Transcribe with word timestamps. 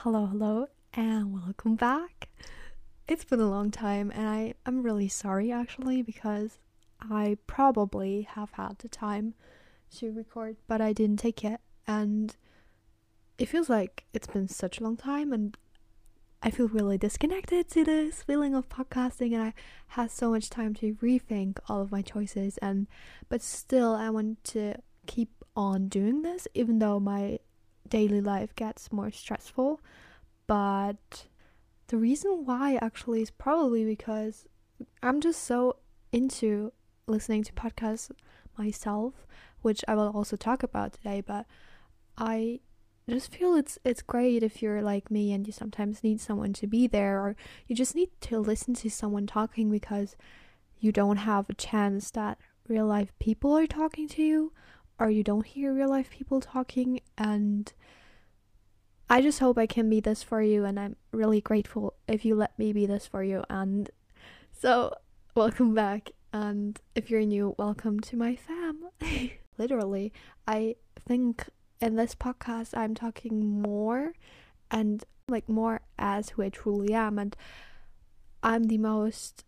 Hello, 0.00 0.26
hello, 0.26 0.68
and 0.94 1.32
welcome 1.32 1.74
back. 1.74 2.28
It's 3.08 3.24
been 3.24 3.40
a 3.40 3.48
long 3.50 3.70
time, 3.70 4.12
and 4.14 4.28
I 4.28 4.54
am 4.64 4.82
really 4.82 5.08
sorry 5.08 5.50
actually 5.50 6.02
because 6.02 6.58
I 7.00 7.38
probably 7.46 8.22
have 8.22 8.50
had 8.52 8.78
the 8.78 8.88
time 8.88 9.34
to 9.96 10.12
record, 10.12 10.58
but 10.68 10.80
I 10.80 10.92
didn't 10.92 11.18
take 11.18 11.44
it, 11.44 11.60
and 11.88 12.36
it 13.38 13.46
feels 13.46 13.68
like 13.68 14.04
it's 14.12 14.28
been 14.28 14.46
such 14.48 14.78
a 14.78 14.84
long 14.84 14.96
time, 14.96 15.32
and 15.32 15.56
I 16.42 16.50
feel 16.50 16.68
really 16.68 16.98
disconnected 16.98 17.68
to 17.70 17.82
this 17.82 18.22
feeling 18.22 18.54
of 18.54 18.68
podcasting, 18.68 19.32
and 19.32 19.42
I 19.42 19.54
had 19.88 20.10
so 20.12 20.30
much 20.30 20.50
time 20.50 20.74
to 20.74 20.94
rethink 20.96 21.58
all 21.68 21.80
of 21.80 21.90
my 21.90 22.02
choices, 22.02 22.58
and 22.58 22.86
but 23.28 23.42
still, 23.42 23.94
I 23.94 24.10
want 24.10 24.44
to 24.44 24.74
keep 25.06 25.30
on 25.56 25.88
doing 25.88 26.22
this, 26.22 26.46
even 26.54 26.78
though 26.78 27.00
my 27.00 27.40
daily 27.86 28.20
life 28.20 28.54
gets 28.54 28.92
more 28.92 29.10
stressful. 29.10 29.80
But 30.46 31.26
the 31.88 31.96
reason 31.96 32.44
why 32.44 32.76
actually 32.76 33.22
is 33.22 33.30
probably 33.30 33.84
because 33.84 34.46
I'm 35.02 35.20
just 35.20 35.42
so 35.42 35.76
into 36.12 36.72
listening 37.06 37.44
to 37.44 37.52
podcasts 37.52 38.10
myself, 38.58 39.26
which 39.62 39.84
I 39.88 39.94
will 39.94 40.08
also 40.08 40.36
talk 40.36 40.62
about 40.62 40.94
today, 40.94 41.20
but 41.20 41.46
I 42.18 42.60
just 43.08 43.32
feel 43.32 43.54
it's 43.54 43.78
it's 43.84 44.02
great 44.02 44.42
if 44.42 44.60
you're 44.60 44.82
like 44.82 45.10
me 45.10 45.32
and 45.32 45.46
you 45.46 45.52
sometimes 45.52 46.02
need 46.02 46.20
someone 46.20 46.52
to 46.54 46.66
be 46.66 46.86
there 46.88 47.20
or 47.20 47.36
you 47.68 47.76
just 47.76 47.94
need 47.94 48.10
to 48.22 48.38
listen 48.38 48.74
to 48.74 48.90
someone 48.90 49.26
talking 49.26 49.70
because 49.70 50.16
you 50.80 50.90
don't 50.90 51.18
have 51.18 51.48
a 51.48 51.54
chance 51.54 52.10
that 52.10 52.38
real 52.68 52.86
life 52.86 53.12
people 53.20 53.56
are 53.56 53.66
talking 53.66 54.08
to 54.08 54.22
you 54.22 54.52
or 54.98 55.10
you 55.10 55.22
don't 55.22 55.46
hear 55.46 55.72
real 55.72 55.90
life 55.90 56.10
people 56.10 56.40
talking 56.40 57.00
and 57.18 57.72
I 59.08 59.20
just 59.22 59.38
hope 59.38 59.58
I 59.58 59.66
can 59.66 59.88
be 59.88 60.00
this 60.00 60.22
for 60.22 60.42
you 60.42 60.64
and 60.64 60.80
I'm 60.80 60.96
really 61.12 61.40
grateful 61.40 61.94
if 62.08 62.24
you 62.24 62.34
let 62.34 62.58
me 62.58 62.72
be 62.72 62.86
this 62.86 63.06
for 63.06 63.22
you 63.22 63.44
and 63.48 63.90
so 64.52 64.94
welcome 65.34 65.74
back 65.74 66.10
and 66.32 66.80
if 66.94 67.10
you're 67.10 67.20
new 67.20 67.54
welcome 67.58 68.00
to 68.00 68.16
my 68.16 68.36
fam. 68.36 68.88
Literally 69.58 70.12
I 70.46 70.76
think 71.06 71.48
in 71.80 71.96
this 71.96 72.14
podcast 72.14 72.76
I'm 72.76 72.94
talking 72.94 73.62
more 73.62 74.14
and 74.70 75.04
like 75.28 75.48
more 75.48 75.82
as 75.98 76.30
who 76.30 76.42
I 76.42 76.48
truly 76.48 76.94
am 76.94 77.18
and 77.18 77.36
I'm 78.42 78.64
the 78.64 78.78
most 78.78 79.44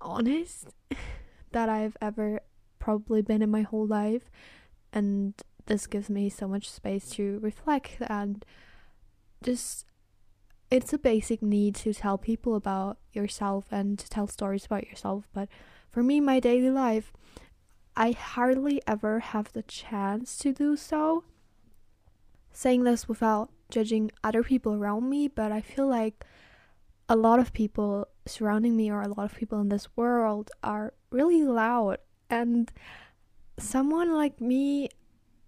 honest 0.00 0.68
that 1.52 1.68
I've 1.68 1.96
ever 2.00 2.40
probably 2.80 3.22
been 3.22 3.42
in 3.42 3.50
my 3.50 3.62
whole 3.62 3.86
life 3.86 4.28
and 4.92 5.34
this 5.66 5.86
gives 5.86 6.10
me 6.10 6.28
so 6.28 6.48
much 6.48 6.68
space 6.68 7.08
to 7.10 7.38
reflect 7.40 7.98
and 8.08 8.44
just 9.44 9.86
it's 10.70 10.92
a 10.92 10.98
basic 10.98 11.42
need 11.42 11.76
to 11.76 11.94
tell 11.94 12.18
people 12.18 12.56
about 12.56 12.98
yourself 13.12 13.66
and 13.70 13.98
to 13.98 14.08
tell 14.08 14.26
stories 14.26 14.66
about 14.66 14.88
yourself 14.88 15.28
but 15.32 15.48
for 15.90 16.02
me 16.02 16.20
my 16.20 16.40
daily 16.40 16.70
life 16.70 17.12
I 17.96 18.12
hardly 18.12 18.80
ever 18.86 19.20
have 19.20 19.52
the 19.52 19.62
chance 19.62 20.38
to 20.38 20.52
do 20.52 20.76
so. 20.76 21.24
Saying 22.52 22.84
this 22.84 23.08
without 23.08 23.50
judging 23.68 24.10
other 24.24 24.42
people 24.42 24.74
around 24.74 25.08
me 25.08 25.28
but 25.28 25.52
I 25.52 25.60
feel 25.60 25.86
like 25.86 26.24
a 27.08 27.16
lot 27.16 27.38
of 27.38 27.52
people 27.52 28.08
surrounding 28.26 28.76
me 28.76 28.90
or 28.90 29.02
a 29.02 29.08
lot 29.08 29.30
of 29.30 29.36
people 29.36 29.60
in 29.60 29.68
this 29.68 29.88
world 29.96 30.50
are 30.62 30.94
really 31.10 31.42
loud 31.42 31.98
and 32.30 32.72
someone 33.58 34.14
like 34.14 34.40
me 34.40 34.88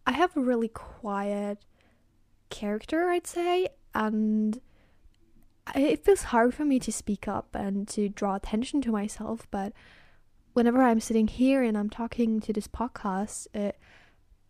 I 0.07 0.13
have 0.13 0.37
a 0.37 0.41
really 0.41 0.69
quiet 0.69 1.59
character, 2.51 3.09
I'd 3.09 3.27
say, 3.27 3.69
and 3.95 4.61
it 5.75 6.05
feels 6.05 6.25
hard 6.25 6.55
for 6.55 6.65
me 6.65 6.81
to 6.81 6.93
speak 6.93 7.29
up 7.29 7.55
and 7.55 7.87
to 7.89 8.09
draw 8.09 8.35
attention 8.35 8.81
to 8.83 8.91
myself, 8.91 9.47
but 9.51 9.73
whenever 10.55 10.83
I'm 10.83 11.01
sitting 11.01 11.29
here 11.29 11.63
and 11.63 11.79
I'm 11.79 11.89
talking 11.89 12.41
to 12.41 12.53
this 12.53 12.67
podcast, 12.67 13.47
it 13.55 13.79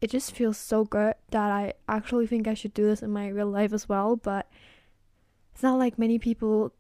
it 0.01 0.11
just 0.11 0.33
feels 0.33 0.59
so 0.59 0.85
good 0.85 1.15
that 1.31 1.51
I 1.53 1.75
actually 1.87 2.27
think 2.27 2.49
I 2.49 2.55
should 2.55 2.75
do 2.75 2.87
this 2.87 3.03
in 3.03 3.11
my 3.13 3.29
real 3.29 3.47
life 3.47 3.73
as 3.73 3.89
well, 3.89 4.17
but 4.17 4.51
it's 5.53 5.63
not 5.63 5.79
like 5.79 5.97
many 5.97 6.19
people 6.19 6.73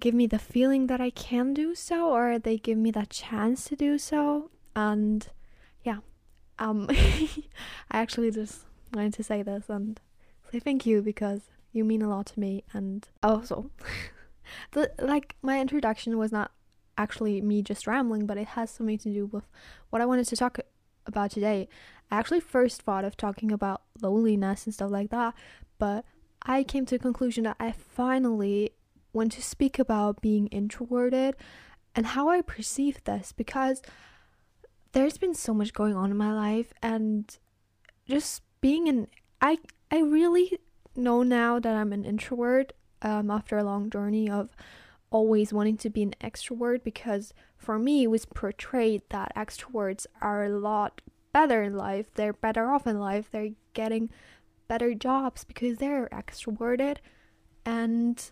give 0.00 0.14
me 0.14 0.26
the 0.26 0.38
feeling 0.38 0.86
that 0.86 1.00
I 1.00 1.10
can 1.10 1.52
do 1.52 1.74
so 1.74 2.08
or 2.10 2.38
they 2.38 2.56
give 2.56 2.78
me 2.78 2.90
that 2.92 3.10
chance 3.10 3.64
to 3.64 3.76
do 3.76 3.98
so 3.98 4.50
and 4.74 5.28
yeah 5.82 5.98
um 6.58 6.86
I 6.90 7.98
actually 7.98 8.30
just 8.30 8.64
wanted 8.92 9.14
to 9.14 9.22
say 9.22 9.42
this 9.42 9.68
and 9.68 10.00
say 10.50 10.58
thank 10.60 10.86
you 10.86 11.02
because 11.02 11.42
you 11.72 11.84
mean 11.84 12.02
a 12.02 12.08
lot 12.08 12.26
to 12.26 12.40
me 12.40 12.64
and 12.72 13.08
also 13.22 13.70
the 14.72 14.90
like 15.00 15.36
my 15.42 15.60
introduction 15.60 16.16
was 16.18 16.32
not 16.32 16.52
actually 16.96 17.40
me 17.40 17.60
just 17.60 17.86
rambling 17.86 18.26
but 18.26 18.38
it 18.38 18.48
has 18.48 18.70
something 18.70 18.98
to 18.98 19.12
do 19.12 19.26
with 19.26 19.44
what 19.90 20.00
I 20.00 20.06
wanted 20.06 20.26
to 20.28 20.36
talk 20.36 20.60
about 21.06 21.30
today. 21.30 21.68
I 22.10 22.18
actually 22.18 22.40
first 22.40 22.82
thought 22.82 23.04
of 23.04 23.16
talking 23.16 23.50
about 23.52 23.82
loneliness 24.00 24.66
and 24.66 24.74
stuff 24.74 24.90
like 24.90 25.10
that, 25.10 25.34
but 25.78 26.04
I 26.42 26.62
came 26.62 26.86
to 26.86 26.96
the 26.96 27.02
conclusion 27.02 27.44
that 27.44 27.56
I 27.58 27.72
finally 27.72 28.70
want 29.12 29.32
to 29.32 29.42
speak 29.42 29.78
about 29.78 30.20
being 30.20 30.48
introverted 30.48 31.36
and 31.94 32.06
how 32.06 32.28
I 32.28 32.42
perceive 32.42 33.02
this 33.04 33.32
because 33.32 33.80
there's 34.94 35.18
been 35.18 35.34
so 35.34 35.52
much 35.52 35.72
going 35.72 35.94
on 35.94 36.10
in 36.10 36.16
my 36.16 36.32
life 36.32 36.72
and 36.80 37.38
just 38.08 38.42
being 38.60 38.88
an 38.88 39.08
I 39.40 39.58
I 39.90 39.98
really 40.00 40.58
know 40.96 41.22
now 41.22 41.58
that 41.58 41.76
I'm 41.76 41.92
an 41.92 42.04
introvert 42.04 42.72
um 43.02 43.30
after 43.30 43.58
a 43.58 43.64
long 43.64 43.90
journey 43.90 44.30
of 44.30 44.56
always 45.10 45.52
wanting 45.52 45.76
to 45.78 45.90
be 45.90 46.02
an 46.02 46.14
extrovert 46.20 46.82
because 46.82 47.34
for 47.56 47.78
me 47.78 48.04
it 48.04 48.10
was 48.10 48.24
portrayed 48.24 49.02
that 49.10 49.34
extroverts 49.36 50.06
are 50.22 50.44
a 50.44 50.58
lot 50.58 51.00
better 51.32 51.62
in 51.62 51.76
life 51.76 52.06
they're 52.14 52.32
better 52.32 52.70
off 52.70 52.86
in 52.86 52.98
life 52.98 53.28
they're 53.30 53.50
getting 53.74 54.08
better 54.68 54.94
jobs 54.94 55.44
because 55.44 55.78
they're 55.78 56.08
extroverted 56.12 56.98
and 57.66 58.30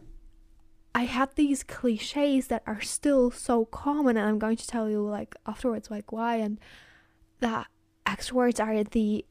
I 0.95 1.05
had 1.05 1.35
these 1.35 1.63
cliches 1.63 2.49
that 2.49 2.63
are 2.67 2.81
still 2.81 3.31
so 3.31 3.65
common, 3.65 4.17
and 4.17 4.29
I'm 4.29 4.39
going 4.39 4.57
to 4.57 4.67
tell 4.67 4.91
you 4.91 5.01
like 5.03 5.35
afterwards, 5.47 5.91
like 5.91 6.13
why, 6.13 6.37
and 6.37 6.61
that 7.41 7.67
extroverts 8.07 8.61
are 8.61 8.85
the 8.85 9.25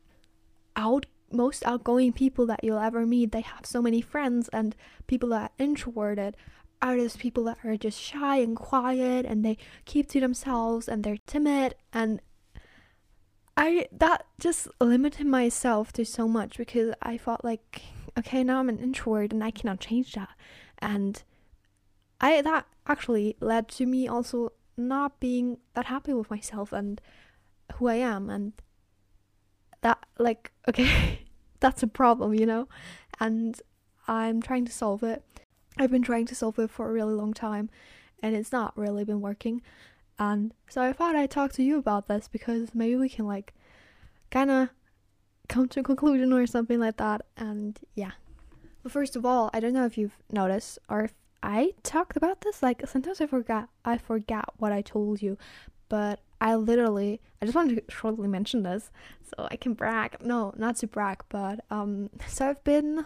out 0.75 1.05
most 1.31 1.65
outgoing 1.65 2.13
people 2.13 2.45
that 2.47 2.63
you'll 2.63 2.79
ever 2.79 3.05
meet. 3.05 3.31
They 3.31 3.41
have 3.41 3.65
so 3.65 3.81
many 3.81 4.01
friends, 4.01 4.49
and 4.51 4.75
people 5.07 5.29
that 5.29 5.51
are 5.51 5.63
introverted 5.63 6.35
are 6.81 6.97
those 6.97 7.15
people 7.15 7.43
that 7.43 7.59
are 7.63 7.77
just 7.77 7.99
shy 8.01 8.37
and 8.37 8.55
quiet, 8.55 9.25
and 9.25 9.45
they 9.45 9.57
keep 9.85 10.09
to 10.09 10.19
themselves, 10.19 10.87
and 10.87 11.03
they're 11.03 11.17
timid, 11.27 11.75
and 11.93 12.21
I 13.55 13.87
that 13.91 14.25
just 14.39 14.67
limited 14.79 15.27
myself 15.27 15.93
to 15.93 16.05
so 16.05 16.27
much 16.27 16.57
because 16.57 16.95
I 17.03 17.17
thought 17.17 17.45
like, 17.45 17.83
okay, 18.17 18.43
now 18.43 18.59
I'm 18.59 18.69
an 18.69 18.79
introvert, 18.79 19.31
and 19.31 19.43
I 19.43 19.51
cannot 19.51 19.79
change 19.79 20.13
that, 20.13 20.29
and 20.79 21.23
I 22.21 22.41
that 22.41 22.67
actually 22.87 23.35
led 23.39 23.67
to 23.69 23.85
me 23.85 24.07
also 24.07 24.53
not 24.77 25.19
being 25.19 25.57
that 25.73 25.85
happy 25.85 26.13
with 26.13 26.29
myself 26.29 26.71
and 26.71 27.01
who 27.75 27.87
I 27.87 27.95
am 27.95 28.29
and 28.29 28.53
that 29.81 30.05
like 30.17 30.51
okay 30.69 31.19
that's 31.59 31.83
a 31.83 31.87
problem 31.87 32.33
you 32.33 32.45
know? 32.45 32.67
And 33.19 33.59
I'm 34.07 34.41
trying 34.41 34.65
to 34.65 34.71
solve 34.71 35.03
it. 35.03 35.23
I've 35.77 35.91
been 35.91 36.01
trying 36.01 36.25
to 36.27 36.35
solve 36.35 36.59
it 36.59 36.69
for 36.69 36.89
a 36.89 36.93
really 36.93 37.13
long 37.13 37.33
time 37.33 37.69
and 38.21 38.35
it's 38.35 38.51
not 38.51 38.77
really 38.77 39.03
been 39.03 39.21
working. 39.21 39.61
And 40.19 40.53
so 40.69 40.81
I 40.81 40.93
thought 40.93 41.15
I'd 41.15 41.31
talk 41.31 41.51
to 41.53 41.63
you 41.63 41.77
about 41.77 42.07
this 42.07 42.27
because 42.27 42.75
maybe 42.75 42.95
we 42.95 43.09
can 43.09 43.25
like 43.25 43.53
kind 44.29 44.51
of 44.51 44.69
come 45.49 45.67
to 45.69 45.79
a 45.79 45.83
conclusion 45.83 46.31
or 46.31 46.45
something 46.45 46.79
like 46.79 46.97
that. 46.97 47.21
And 47.37 47.79
yeah. 47.95 48.11
But 48.83 48.91
first 48.91 49.15
of 49.15 49.25
all 49.25 49.49
I 49.53 49.59
don't 49.59 49.73
know 49.73 49.85
if 49.85 49.97
you've 49.97 50.17
noticed 50.31 50.77
or 50.89 51.01
if 51.01 51.13
I 51.43 51.73
talked 51.83 52.17
about 52.17 52.41
this 52.41 52.61
like 52.61 52.87
sometimes 52.87 53.19
I 53.21 53.25
forgot 53.25 53.69
I 53.83 53.97
forgot 53.97 54.53
what 54.57 54.71
I 54.71 54.81
told 54.81 55.21
you, 55.21 55.37
but 55.89 56.19
I 56.39 56.55
literally 56.55 57.19
I 57.41 57.45
just 57.45 57.55
wanted 57.55 57.75
to 57.87 57.93
shortly 57.93 58.27
mention 58.27 58.63
this 58.63 58.91
so 59.23 59.47
I 59.49 59.55
can 59.55 59.73
brag. 59.73 60.17
No, 60.21 60.53
not 60.57 60.77
to 60.77 60.87
brag, 60.87 61.23
but 61.29 61.65
um 61.69 62.09
so 62.27 62.49
I've 62.49 62.63
been 62.63 63.05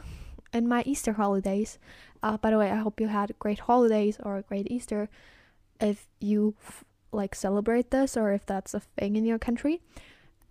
in 0.54 0.68
my 0.68 0.84
Easter 0.86 1.14
holidays. 1.14 1.78
Uh, 2.24 2.38
by 2.38 2.50
the 2.50 2.58
way, 2.58 2.72
I 2.72 2.78
hope 2.78 3.00
you 3.00 3.08
had 3.08 3.38
great 3.40 3.60
holidays 3.60 4.18
or 4.24 4.38
a 4.38 4.42
great 4.42 4.72
Easter 4.72 5.10
if 5.80 6.08
you 6.20 6.56
like 7.12 7.36
celebrate 7.36 7.92
this 7.92 8.18
or 8.18 8.32
if 8.32 8.46
that's 8.46 8.74
a 8.74 8.80
thing 8.80 9.16
in 9.16 9.26
your 9.26 9.40
country. 9.40 9.82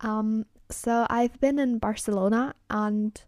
Um 0.01 0.45
so 0.69 1.05
I've 1.09 1.39
been 1.39 1.59
in 1.59 1.77
Barcelona 1.77 2.55
and 2.69 3.21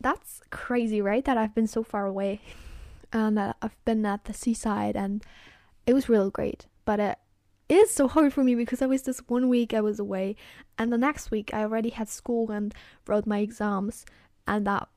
that's 0.00 0.40
crazy, 0.50 1.02
right? 1.02 1.24
That 1.24 1.36
I've 1.36 1.54
been 1.54 1.66
so 1.66 1.82
far 1.82 2.06
away 2.06 2.40
and 3.14 3.38
I've 3.38 3.84
been 3.84 4.04
at 4.04 4.24
the 4.24 4.34
seaside 4.34 4.96
and 4.96 5.24
it 5.86 5.94
was 5.94 6.08
really 6.08 6.30
great. 6.30 6.66
But 6.84 7.00
it 7.00 7.18
is 7.68 7.94
so 7.94 8.08
hard 8.08 8.34
for 8.34 8.42
me 8.42 8.56
because 8.56 8.82
I 8.82 8.86
was 8.86 9.02
this 9.02 9.20
one 9.28 9.48
week 9.48 9.72
I 9.72 9.80
was 9.80 9.98
away 9.98 10.36
and 10.76 10.92
the 10.92 10.98
next 10.98 11.30
week 11.30 11.54
I 11.54 11.62
already 11.62 11.90
had 11.90 12.08
school 12.08 12.50
and 12.50 12.74
wrote 13.06 13.24
my 13.24 13.38
exams 13.38 14.04
and 14.46 14.66
that 14.66 14.88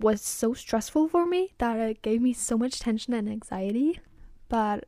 was 0.00 0.20
so 0.22 0.54
stressful 0.54 1.08
for 1.08 1.26
me 1.26 1.52
that 1.58 1.78
it 1.78 2.02
gave 2.02 2.20
me 2.20 2.32
so 2.32 2.56
much 2.56 2.80
tension 2.80 3.12
and 3.12 3.28
anxiety. 3.28 4.00
But 4.48 4.86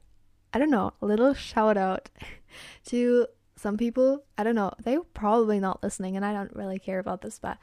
I 0.53 0.59
don't 0.59 0.71
know, 0.71 0.95
a 1.03 1.07
little 1.07 1.35
shout 1.35 1.77
out 1.77 2.09
to 2.87 3.27
some 3.55 3.77
people. 3.77 4.25
I 4.39 4.45
don't 4.45 4.55
know, 4.55 4.73
they 4.83 4.97
are 4.97 5.05
probably 5.13 5.61
not 5.61 5.83
listening 5.83 6.17
and 6.17 6.25
I 6.25 6.33
don't 6.33 6.57
really 6.57 6.79
care 6.79 6.99
about 6.99 7.21
this, 7.21 7.39
but 7.39 7.59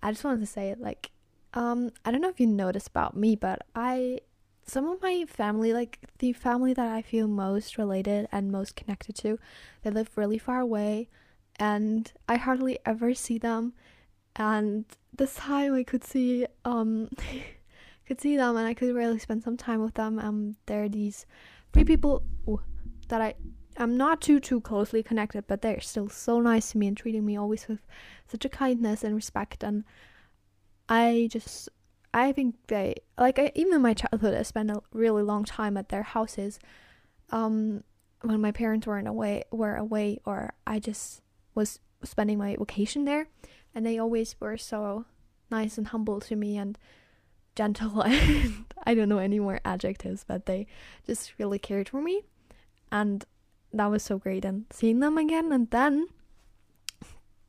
I 0.00 0.12
just 0.12 0.22
wanted 0.22 0.40
to 0.40 0.46
say 0.46 0.76
like 0.78 1.10
um 1.54 1.90
I 2.04 2.12
don't 2.12 2.20
know 2.20 2.28
if 2.28 2.38
you 2.38 2.46
noticed 2.46 2.88
about 2.88 3.16
me, 3.16 3.34
but 3.34 3.66
I 3.74 4.20
some 4.70 4.86
of 4.86 5.02
my 5.02 5.24
family, 5.26 5.72
like 5.72 5.98
the 6.20 6.32
family 6.32 6.72
that 6.72 6.86
I 6.86 7.02
feel 7.02 7.26
most 7.26 7.76
related 7.76 8.28
and 8.30 8.52
most 8.52 8.76
connected 8.76 9.16
to, 9.16 9.38
they 9.82 9.90
live 9.90 10.10
really 10.16 10.38
far 10.38 10.60
away 10.60 11.08
and 11.58 12.10
I 12.28 12.36
hardly 12.36 12.78
ever 12.86 13.12
see 13.12 13.36
them. 13.36 13.72
And 14.36 14.84
this 15.16 15.34
time 15.34 15.74
I 15.74 15.82
could 15.82 16.04
see 16.04 16.46
um 16.64 17.08
could 18.06 18.20
see 18.20 18.36
them 18.36 18.56
and 18.56 18.66
I 18.66 18.74
could 18.74 18.94
really 18.94 19.18
spend 19.18 19.42
some 19.42 19.56
time 19.56 19.82
with 19.82 19.94
them. 19.94 20.20
Um 20.20 20.56
there 20.66 20.84
are 20.84 20.88
these 20.88 21.26
three 21.72 21.84
people 21.84 22.22
that 23.08 23.20
I 23.20 23.34
I'm 23.76 23.96
not 23.96 24.20
too 24.20 24.38
too 24.38 24.60
closely 24.60 25.02
connected, 25.02 25.48
but 25.48 25.62
they're 25.62 25.80
still 25.80 26.08
so 26.08 26.40
nice 26.40 26.70
to 26.70 26.78
me 26.78 26.86
and 26.86 26.96
treating 26.96 27.26
me 27.26 27.36
always 27.36 27.66
with 27.66 27.80
such 28.28 28.44
a 28.44 28.48
kindness 28.48 29.02
and 29.02 29.16
respect 29.16 29.64
and 29.64 29.82
I 30.88 31.28
just 31.30 31.68
I 32.12 32.32
think 32.32 32.56
they 32.66 32.96
like 33.18 33.38
I, 33.38 33.52
even 33.54 33.74
in 33.74 33.82
my 33.82 33.94
childhood 33.94 34.34
I 34.34 34.42
spent 34.42 34.70
a 34.70 34.82
really 34.92 35.22
long 35.22 35.44
time 35.44 35.76
at 35.76 35.90
their 35.90 36.02
houses 36.02 36.58
um 37.30 37.84
when 38.22 38.40
my 38.40 38.52
parents 38.52 38.86
weren't 38.86 39.08
away 39.08 39.44
were 39.50 39.76
away 39.76 40.18
or 40.24 40.52
I 40.66 40.78
just 40.78 41.22
was 41.54 41.80
spending 42.02 42.38
my 42.38 42.56
vacation 42.58 43.04
there. 43.04 43.28
And 43.74 43.86
they 43.86 43.98
always 43.98 44.34
were 44.40 44.56
so 44.56 45.04
nice 45.50 45.78
and 45.78 45.88
humble 45.88 46.20
to 46.20 46.36
me 46.36 46.56
and 46.56 46.78
gentle. 47.54 48.02
And 48.06 48.64
I 48.84 48.94
don't 48.94 49.08
know 49.08 49.18
any 49.18 49.38
more 49.38 49.60
adjectives 49.64 50.24
but 50.26 50.46
they 50.46 50.66
just 51.06 51.34
really 51.38 51.58
cared 51.58 51.88
for 51.88 52.02
me. 52.02 52.22
And 52.90 53.24
that 53.72 53.86
was 53.86 54.02
so 54.02 54.18
great 54.18 54.44
and 54.44 54.64
seeing 54.70 55.00
them 55.00 55.16
again 55.16 55.52
and 55.52 55.70
then 55.70 56.08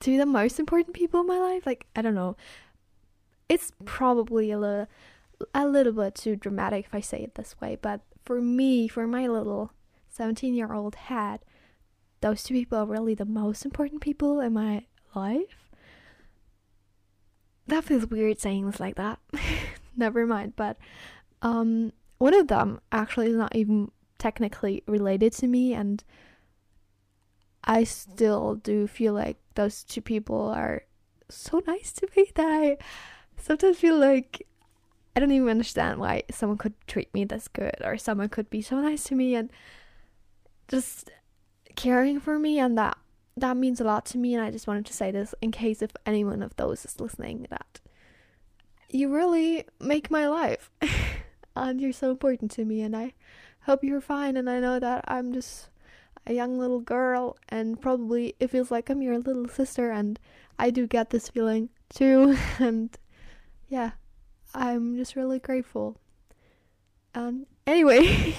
to 0.01 0.17
the 0.17 0.25
most 0.25 0.59
important 0.59 0.95
people 0.95 1.21
in 1.21 1.27
my 1.27 1.39
life 1.39 1.65
like 1.65 1.85
I 1.95 2.01
don't 2.01 2.15
know 2.15 2.35
it's 3.51 3.74
probably 3.83 4.50
a 4.50 4.57
little 4.57 4.88
a 5.53 5.68
little 5.68 5.92
bit 5.92 6.15
too 6.15 6.38
dramatic 6.38 6.86
if 6.86 6.95
I 6.95 7.01
say 7.01 7.21
it 7.21 7.36
this 7.36 7.59
way, 7.59 7.77
but 7.81 8.00
for 8.24 8.39
me, 8.39 8.88
for 8.88 9.06
my 9.06 9.27
little 9.27 9.74
17 10.09 10.53
year 10.53 10.74
old 10.74 10.95
head, 10.95 11.42
those 12.21 12.44
two 12.44 12.53
people 12.53 12.77
are 12.77 12.86
really 12.86 13.13
the 13.13 13.25
most 13.25 13.65
important 13.65 14.00
people 14.00 14.39
in 14.39 14.53
my 14.53 14.86
life. 15.13 15.69
That 17.68 17.83
feels 17.83 18.07
weird 18.07 18.39
saying 18.39 18.68
this 18.68 18.80
like 18.80 18.95
that. 18.95 19.19
Never 19.98 20.25
mind, 20.25 20.53
but 20.56 20.77
um, 21.42 21.92
one 22.19 22.33
of 22.33 22.48
them 22.48 22.80
actually 22.94 23.27
is 23.27 23.36
not 23.36 23.53
even 23.53 23.92
technically 24.18 24.81
related 24.88 25.33
to 25.33 25.48
me, 25.48 25.74
and 25.74 26.01
I 27.65 27.83
still 27.83 28.56
do 28.56 28.88
feel 28.88 29.13
like 29.13 29.39
those 29.56 29.83
two 29.83 30.01
people 30.01 30.39
are 30.39 30.83
so 31.27 31.62
nice 31.68 31.92
to 31.94 32.07
me 32.15 32.31
that 32.36 32.48
I 32.48 32.77
sometimes 33.41 33.77
feel 33.77 33.97
like 33.97 34.45
I 35.15 35.19
don't 35.19 35.31
even 35.31 35.49
understand 35.49 35.99
why 35.99 36.23
someone 36.31 36.57
could 36.57 36.73
treat 36.88 37.13
me 37.13 37.25
this 37.25 37.47
good 37.47 37.75
or 37.83 37.97
someone 37.97 38.29
could 38.29 38.49
be 38.49 38.61
so 38.61 38.79
nice 38.79 39.03
to 39.05 39.15
me 39.15 39.35
and 39.35 39.49
just 40.67 41.11
caring 41.75 42.19
for 42.19 42.39
me 42.39 42.59
and 42.59 42.77
that 42.77 42.97
that 43.35 43.57
means 43.57 43.81
a 43.81 43.83
lot 43.83 44.05
to 44.05 44.17
me 44.17 44.35
and 44.35 44.43
I 44.43 44.51
just 44.51 44.67
wanted 44.67 44.85
to 44.85 44.93
say 44.93 45.11
this 45.11 45.33
in 45.41 45.51
case 45.51 45.81
if 45.81 45.91
anyone 46.05 46.41
of 46.41 46.55
those 46.55 46.85
is 46.85 46.99
listening 46.99 47.47
that 47.49 47.79
you 48.89 49.13
really 49.13 49.65
make 49.79 50.11
my 50.11 50.27
life 50.27 50.69
and 51.55 51.81
you're 51.81 51.93
so 51.93 52.11
important 52.11 52.51
to 52.51 52.65
me 52.65 52.81
and 52.81 52.95
I 52.95 53.13
hope 53.61 53.83
you're 53.83 54.01
fine 54.01 54.38
and 54.38 54.49
I 54.49 54.59
know 54.59 54.79
that 54.79 55.05
I'm 55.07 55.33
just 55.33 55.69
a 56.25 56.33
young 56.33 56.59
little 56.59 56.81
girl 56.81 57.38
and 57.49 57.81
probably 57.81 58.35
it 58.39 58.49
feels 58.49 58.69
like 58.69 58.89
I'm 58.89 59.01
your 59.01 59.17
little 59.17 59.47
sister 59.47 59.91
and 59.91 60.19
I 60.59 60.69
do 60.69 60.88
get 60.88 61.09
this 61.09 61.29
feeling 61.29 61.69
too 61.89 62.38
and 62.59 62.95
yeah, 63.71 63.91
I'm 64.53 64.97
just 64.97 65.15
really 65.15 65.39
grateful. 65.39 65.97
And 67.15 67.45
anyway, 67.65 68.35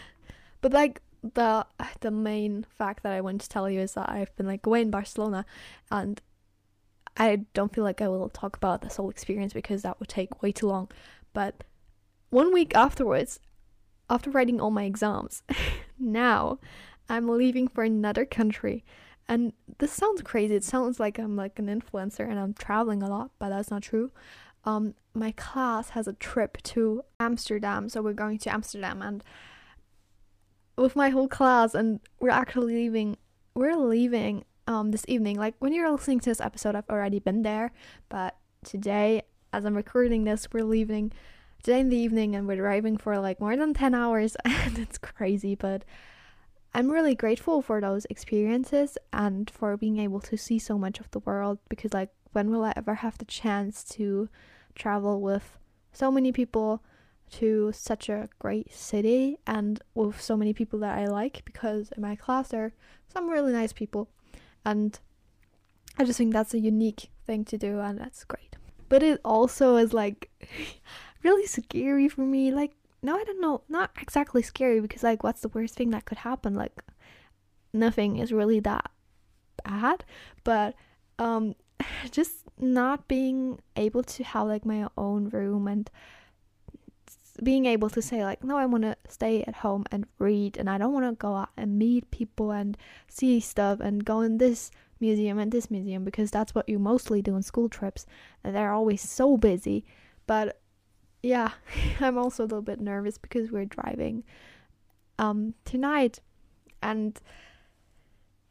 but 0.62 0.72
like 0.72 1.02
the 1.22 1.66
the 2.00 2.10
main 2.10 2.64
fact 2.64 3.02
that 3.02 3.12
I 3.12 3.20
want 3.20 3.42
to 3.42 3.48
tell 3.50 3.68
you 3.68 3.80
is 3.80 3.92
that 3.92 4.08
I've 4.08 4.34
been 4.36 4.46
like 4.46 4.66
away 4.66 4.80
in 4.80 4.90
Barcelona, 4.90 5.44
and 5.90 6.22
I 7.18 7.44
don't 7.52 7.72
feel 7.74 7.84
like 7.84 8.00
I 8.00 8.08
will 8.08 8.30
talk 8.30 8.56
about 8.56 8.80
this 8.80 8.96
whole 8.96 9.10
experience 9.10 9.52
because 9.52 9.82
that 9.82 10.00
would 10.00 10.08
take 10.08 10.42
way 10.42 10.52
too 10.52 10.68
long. 10.68 10.90
But 11.34 11.64
one 12.30 12.50
week 12.50 12.74
afterwards, 12.74 13.40
after 14.08 14.30
writing 14.30 14.58
all 14.58 14.70
my 14.70 14.84
exams, 14.84 15.42
now 15.98 16.58
I'm 17.10 17.28
leaving 17.28 17.68
for 17.68 17.84
another 17.84 18.24
country. 18.24 18.84
And 19.28 19.52
this 19.78 19.92
sounds 19.92 20.22
crazy. 20.22 20.56
It 20.56 20.64
sounds 20.64 20.98
like 20.98 21.18
I'm 21.18 21.36
like 21.36 21.58
an 21.58 21.66
influencer 21.66 22.28
and 22.28 22.38
I'm 22.38 22.54
traveling 22.54 23.02
a 23.02 23.08
lot, 23.08 23.30
but 23.38 23.50
that's 23.50 23.70
not 23.70 23.82
true 23.82 24.10
um, 24.64 24.94
my 25.14 25.32
class 25.32 25.90
has 25.90 26.06
a 26.06 26.12
trip 26.14 26.58
to 26.62 27.02
Amsterdam, 27.18 27.88
so 27.88 28.02
we're 28.02 28.12
going 28.12 28.38
to 28.38 28.52
Amsterdam 28.52 29.02
and 29.02 29.24
with 30.76 30.96
my 30.96 31.10
whole 31.10 31.28
class, 31.28 31.74
and 31.74 32.00
we're 32.20 32.30
actually 32.30 32.74
leaving. 32.74 33.16
We're 33.54 33.76
leaving 33.76 34.44
um 34.66 34.90
this 34.90 35.04
evening. 35.08 35.36
Like 35.36 35.54
when 35.58 35.72
you're 35.72 35.90
listening 35.90 36.20
to 36.20 36.30
this 36.30 36.40
episode, 36.40 36.74
I've 36.74 36.88
already 36.88 37.18
been 37.18 37.42
there, 37.42 37.72
but 38.08 38.36
today, 38.64 39.22
as 39.52 39.64
I'm 39.64 39.74
recording 39.74 40.24
this, 40.24 40.48
we're 40.52 40.64
leaving 40.64 41.12
today 41.62 41.80
in 41.80 41.88
the 41.88 41.96
evening, 41.96 42.34
and 42.34 42.46
we're 42.46 42.56
driving 42.56 42.96
for 42.96 43.18
like 43.18 43.40
more 43.40 43.56
than 43.56 43.74
ten 43.74 43.94
hours, 43.94 44.36
and 44.44 44.78
it's 44.78 44.98
crazy, 44.98 45.54
but. 45.54 45.84
I'm 46.74 46.90
really 46.90 47.14
grateful 47.14 47.60
for 47.60 47.82
those 47.82 48.06
experiences 48.08 48.96
and 49.12 49.50
for 49.50 49.76
being 49.76 49.98
able 49.98 50.20
to 50.20 50.38
see 50.38 50.58
so 50.58 50.78
much 50.78 51.00
of 51.00 51.10
the 51.10 51.18
world 51.18 51.58
because 51.68 51.92
like 51.92 52.08
when 52.32 52.50
will 52.50 52.64
I 52.64 52.72
ever 52.76 52.94
have 52.94 53.18
the 53.18 53.26
chance 53.26 53.84
to 53.84 54.30
travel 54.74 55.20
with 55.20 55.58
so 55.92 56.10
many 56.10 56.32
people 56.32 56.82
to 57.32 57.72
such 57.74 58.08
a 58.08 58.28
great 58.38 58.72
city 58.72 59.38
and 59.46 59.80
with 59.94 60.20
so 60.20 60.36
many 60.36 60.52
people 60.52 60.78
that 60.80 60.98
I 60.98 61.06
like 61.06 61.42
because 61.44 61.90
in 61.96 62.02
my 62.02 62.14
class 62.14 62.48
there 62.48 62.64
are 62.64 62.72
some 63.08 63.28
really 63.28 63.52
nice 63.52 63.72
people 63.72 64.08
and 64.64 64.98
I 65.98 66.04
just 66.04 66.18
think 66.18 66.32
that's 66.32 66.54
a 66.54 66.58
unique 66.58 67.10
thing 67.26 67.44
to 67.46 67.58
do 67.58 67.80
and 67.80 67.98
that's 67.98 68.24
great. 68.24 68.56
But 68.88 69.02
it 69.02 69.20
also 69.24 69.76
is 69.76 69.92
like 69.92 70.30
really 71.22 71.46
scary 71.46 72.08
for 72.08 72.22
me. 72.22 72.52
Like 72.52 72.72
no, 73.02 73.16
I 73.16 73.24
don't 73.24 73.40
know, 73.40 73.62
not 73.68 73.90
exactly 74.00 74.42
scary 74.42 74.80
because 74.80 75.02
like 75.02 75.22
what's 75.22 75.40
the 75.40 75.48
worst 75.48 75.74
thing 75.74 75.90
that 75.90 76.04
could 76.04 76.18
happen? 76.18 76.54
Like 76.54 76.82
nothing 77.72 78.18
is 78.18 78.32
really 78.32 78.60
that 78.60 78.90
bad, 79.64 80.04
but 80.44 80.74
um 81.18 81.54
just 82.10 82.44
not 82.58 83.08
being 83.08 83.58
able 83.76 84.02
to 84.02 84.24
have 84.24 84.46
like 84.46 84.64
my 84.64 84.86
own 84.96 85.28
room 85.28 85.66
and 85.66 85.90
being 87.42 87.64
able 87.64 87.88
to 87.88 88.02
say 88.02 88.22
like 88.22 88.44
no 88.44 88.58
i 88.58 88.66
want 88.66 88.84
to 88.84 88.94
stay 89.08 89.42
at 89.44 89.56
home 89.56 89.84
and 89.90 90.04
read 90.18 90.56
and 90.58 90.68
i 90.68 90.76
don't 90.76 90.92
want 90.92 91.06
to 91.06 91.12
go 91.12 91.34
out 91.34 91.48
and 91.56 91.78
meet 91.78 92.08
people 92.10 92.50
and 92.50 92.76
see 93.08 93.40
stuff 93.40 93.80
and 93.80 94.04
go 94.04 94.20
in 94.20 94.36
this 94.36 94.70
museum 95.00 95.38
and 95.38 95.50
this 95.50 95.70
museum 95.70 96.04
because 96.04 96.30
that's 96.30 96.54
what 96.54 96.68
you 96.68 96.78
mostly 96.78 97.20
do 97.20 97.34
on 97.34 97.42
school 97.42 97.68
trips. 97.68 98.06
And 98.44 98.54
they're 98.54 98.72
always 98.72 99.02
so 99.02 99.36
busy. 99.36 99.84
But 100.28 100.62
yeah 101.22 101.52
i'm 102.00 102.18
also 102.18 102.42
a 102.42 102.46
little 102.46 102.62
bit 102.62 102.80
nervous 102.80 103.16
because 103.16 103.50
we're 103.50 103.64
driving 103.64 104.24
um 105.18 105.54
tonight 105.64 106.18
and 106.82 107.20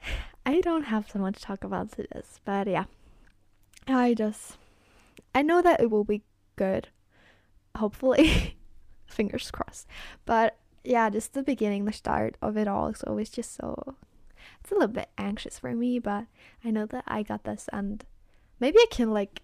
i 0.46 0.62
don't 0.62 0.84
have 0.84 1.10
so 1.10 1.20
much 1.20 1.36
to 1.36 1.42
talk 1.42 1.64
about 1.64 1.92
to 1.92 2.06
this 2.14 2.40
but 2.46 2.68
yeah 2.68 2.86
I 3.88 4.14
just 4.14 4.58
I 5.34 5.42
know 5.42 5.62
that 5.62 5.82
it 5.82 5.90
will 5.90 6.04
be 6.04 6.24
good. 6.56 6.90
Hopefully. 7.76 8.58
Fingers 9.06 9.52
crossed. 9.52 9.88
But 10.26 10.58
yeah, 10.84 11.10
just 11.10 11.34
the 11.34 11.44
beginning, 11.44 11.86
the 11.86 11.94
start 11.94 12.38
of 12.42 12.58
it 12.58 12.68
all 12.68 12.88
is 12.88 13.04
always 13.04 13.30
just 13.30 13.56
so 13.56 13.96
it's 14.62 14.72
a 14.72 14.76
little 14.76 14.88
bit 14.88 15.10
anxious 15.18 15.60
for 15.60 15.74
me, 15.74 16.00
but 16.00 16.26
I 16.64 16.72
know 16.72 16.86
that 16.88 17.04
I 17.08 17.24
got 17.24 17.44
this 17.44 17.70
and 17.72 18.04
maybe 18.60 18.78
I 18.80 18.86
can 18.90 19.12
like 19.12 19.42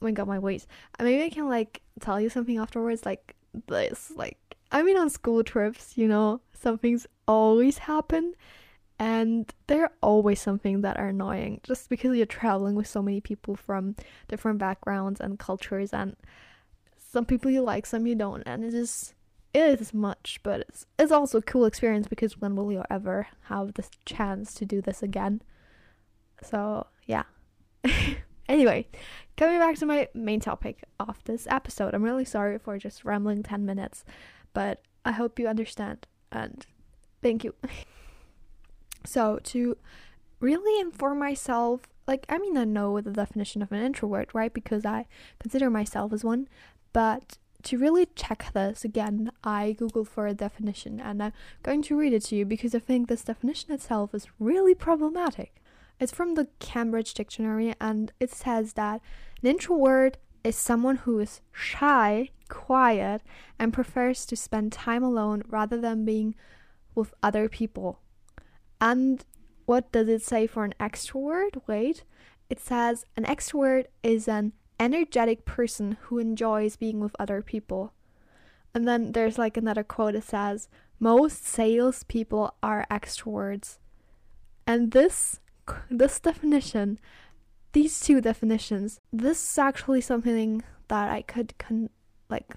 oh 0.00 0.06
my 0.06 0.12
god 0.12 0.28
my 0.28 0.38
voice. 0.38 0.66
Uh, 0.98 1.04
maybe 1.04 1.22
I 1.22 1.30
can 1.30 1.48
like 1.48 1.82
tell 2.00 2.20
you 2.20 2.28
something 2.28 2.58
afterwards 2.58 3.04
like 3.04 3.34
this. 3.66 4.12
Like 4.14 4.38
I 4.72 4.82
mean 4.82 4.96
on 4.96 5.10
school 5.10 5.44
trips, 5.44 5.96
you 5.96 6.08
know, 6.08 6.40
something's 6.52 7.06
always 7.26 7.78
happen 7.78 8.34
and 9.00 9.52
they're 9.66 9.90
always 10.02 10.40
something 10.40 10.82
that 10.82 10.96
are 10.98 11.08
annoying 11.08 11.60
just 11.64 11.88
because 11.88 12.16
you're 12.16 12.26
traveling 12.26 12.74
with 12.74 12.86
so 12.86 13.02
many 13.02 13.20
people 13.20 13.56
from 13.56 13.96
different 14.28 14.58
backgrounds 14.58 15.20
and 15.20 15.38
cultures 15.38 15.92
and 15.92 16.14
some 16.96 17.24
people 17.24 17.50
you 17.50 17.62
like 17.62 17.86
some 17.86 18.06
you 18.06 18.14
don't 18.14 18.42
and 18.44 18.62
it 18.62 18.74
is 18.74 19.14
it 19.52 19.80
is 19.80 19.92
much 19.92 20.38
but 20.44 20.60
it's, 20.60 20.86
it's 20.98 21.10
also 21.10 21.38
a 21.38 21.42
cool 21.42 21.64
experience 21.64 22.06
because 22.06 22.38
when 22.38 22.54
will 22.54 22.70
you 22.70 22.84
ever 22.88 23.26
have 23.44 23.74
the 23.74 23.84
chance 24.04 24.54
to 24.54 24.64
do 24.64 24.80
this 24.80 25.02
again 25.02 25.42
so 26.42 26.86
yeah 27.06 27.24
anyway 28.48 28.86
coming 29.40 29.58
back 29.58 29.74
to 29.76 29.86
my 29.86 30.06
main 30.12 30.38
topic 30.38 30.84
of 31.00 31.24
this 31.24 31.46
episode. 31.50 31.94
I'm 31.94 32.02
really 32.02 32.26
sorry 32.26 32.58
for 32.58 32.76
just 32.76 33.06
rambling 33.06 33.42
10 33.42 33.64
minutes, 33.64 34.04
but 34.52 34.82
I 35.02 35.12
hope 35.12 35.38
you 35.38 35.48
understand 35.48 36.06
and 36.30 36.66
thank 37.22 37.42
you. 37.42 37.54
so, 39.04 39.38
to 39.44 39.76
really 40.40 40.80
inform 40.80 41.18
myself, 41.18 41.82
like, 42.06 42.26
I 42.28 42.38
mean, 42.38 42.56
I 42.56 42.64
know 42.64 43.00
the 43.00 43.12
definition 43.12 43.62
of 43.62 43.72
an 43.72 43.82
introvert, 43.82 44.30
right? 44.32 44.52
Because 44.52 44.84
I 44.84 45.06
consider 45.38 45.70
myself 45.70 46.12
as 46.12 46.24
one, 46.24 46.48
but 46.92 47.38
to 47.62 47.78
really 47.78 48.06
check 48.14 48.46
this 48.52 48.84
again, 48.84 49.30
I 49.44 49.76
googled 49.78 50.08
for 50.08 50.26
a 50.26 50.34
definition 50.34 51.00
and 51.00 51.22
I'm 51.22 51.32
going 51.62 51.82
to 51.82 51.96
read 51.96 52.12
it 52.12 52.24
to 52.24 52.36
you 52.36 52.44
because 52.44 52.74
I 52.74 52.78
think 52.78 53.08
this 53.08 53.24
definition 53.24 53.72
itself 53.72 54.14
is 54.14 54.28
really 54.38 54.74
problematic. 54.74 55.56
It's 55.98 56.12
from 56.12 56.34
the 56.34 56.48
Cambridge 56.58 57.12
Dictionary 57.12 57.74
and 57.80 58.12
it 58.18 58.30
says 58.30 58.74
that 58.74 59.02
an 59.42 59.48
introvert 59.48 60.16
is 60.42 60.56
someone 60.56 60.96
who 60.96 61.18
is 61.18 61.42
shy, 61.52 62.30
quiet, 62.48 63.22
and 63.58 63.72
prefers 63.72 64.24
to 64.26 64.36
spend 64.36 64.72
time 64.72 65.02
alone 65.02 65.42
rather 65.46 65.78
than 65.78 66.06
being 66.06 66.34
with 66.94 67.12
other 67.22 67.48
people. 67.48 68.00
And 68.80 69.24
what 69.66 69.92
does 69.92 70.08
it 70.08 70.22
say 70.22 70.46
for 70.46 70.64
an 70.64 70.74
extrovert? 70.80 71.60
Wait, 71.66 72.04
it 72.48 72.58
says 72.58 73.04
an 73.16 73.24
extrovert 73.24 73.86
is 74.02 74.26
an 74.26 74.52
energetic 74.78 75.44
person 75.44 75.98
who 76.02 76.18
enjoys 76.18 76.76
being 76.76 77.00
with 77.00 77.14
other 77.18 77.42
people. 77.42 77.92
And 78.74 78.88
then 78.88 79.12
there's 79.12 79.38
like 79.38 79.56
another 79.56 79.84
quote 79.84 80.14
that 80.14 80.24
says, 80.24 80.68
most 80.98 81.44
salespeople 81.44 82.54
are 82.62 82.86
extroverts. 82.90 83.78
And 84.66 84.92
this 84.92 85.40
this 85.90 86.18
definition, 86.18 86.98
these 87.72 88.00
two 88.00 88.20
definitions, 88.20 89.00
this 89.12 89.52
is 89.52 89.58
actually 89.58 90.00
something 90.00 90.62
that 90.88 91.08
I 91.10 91.22
could 91.22 91.56
con- 91.58 91.90
like 92.28 92.54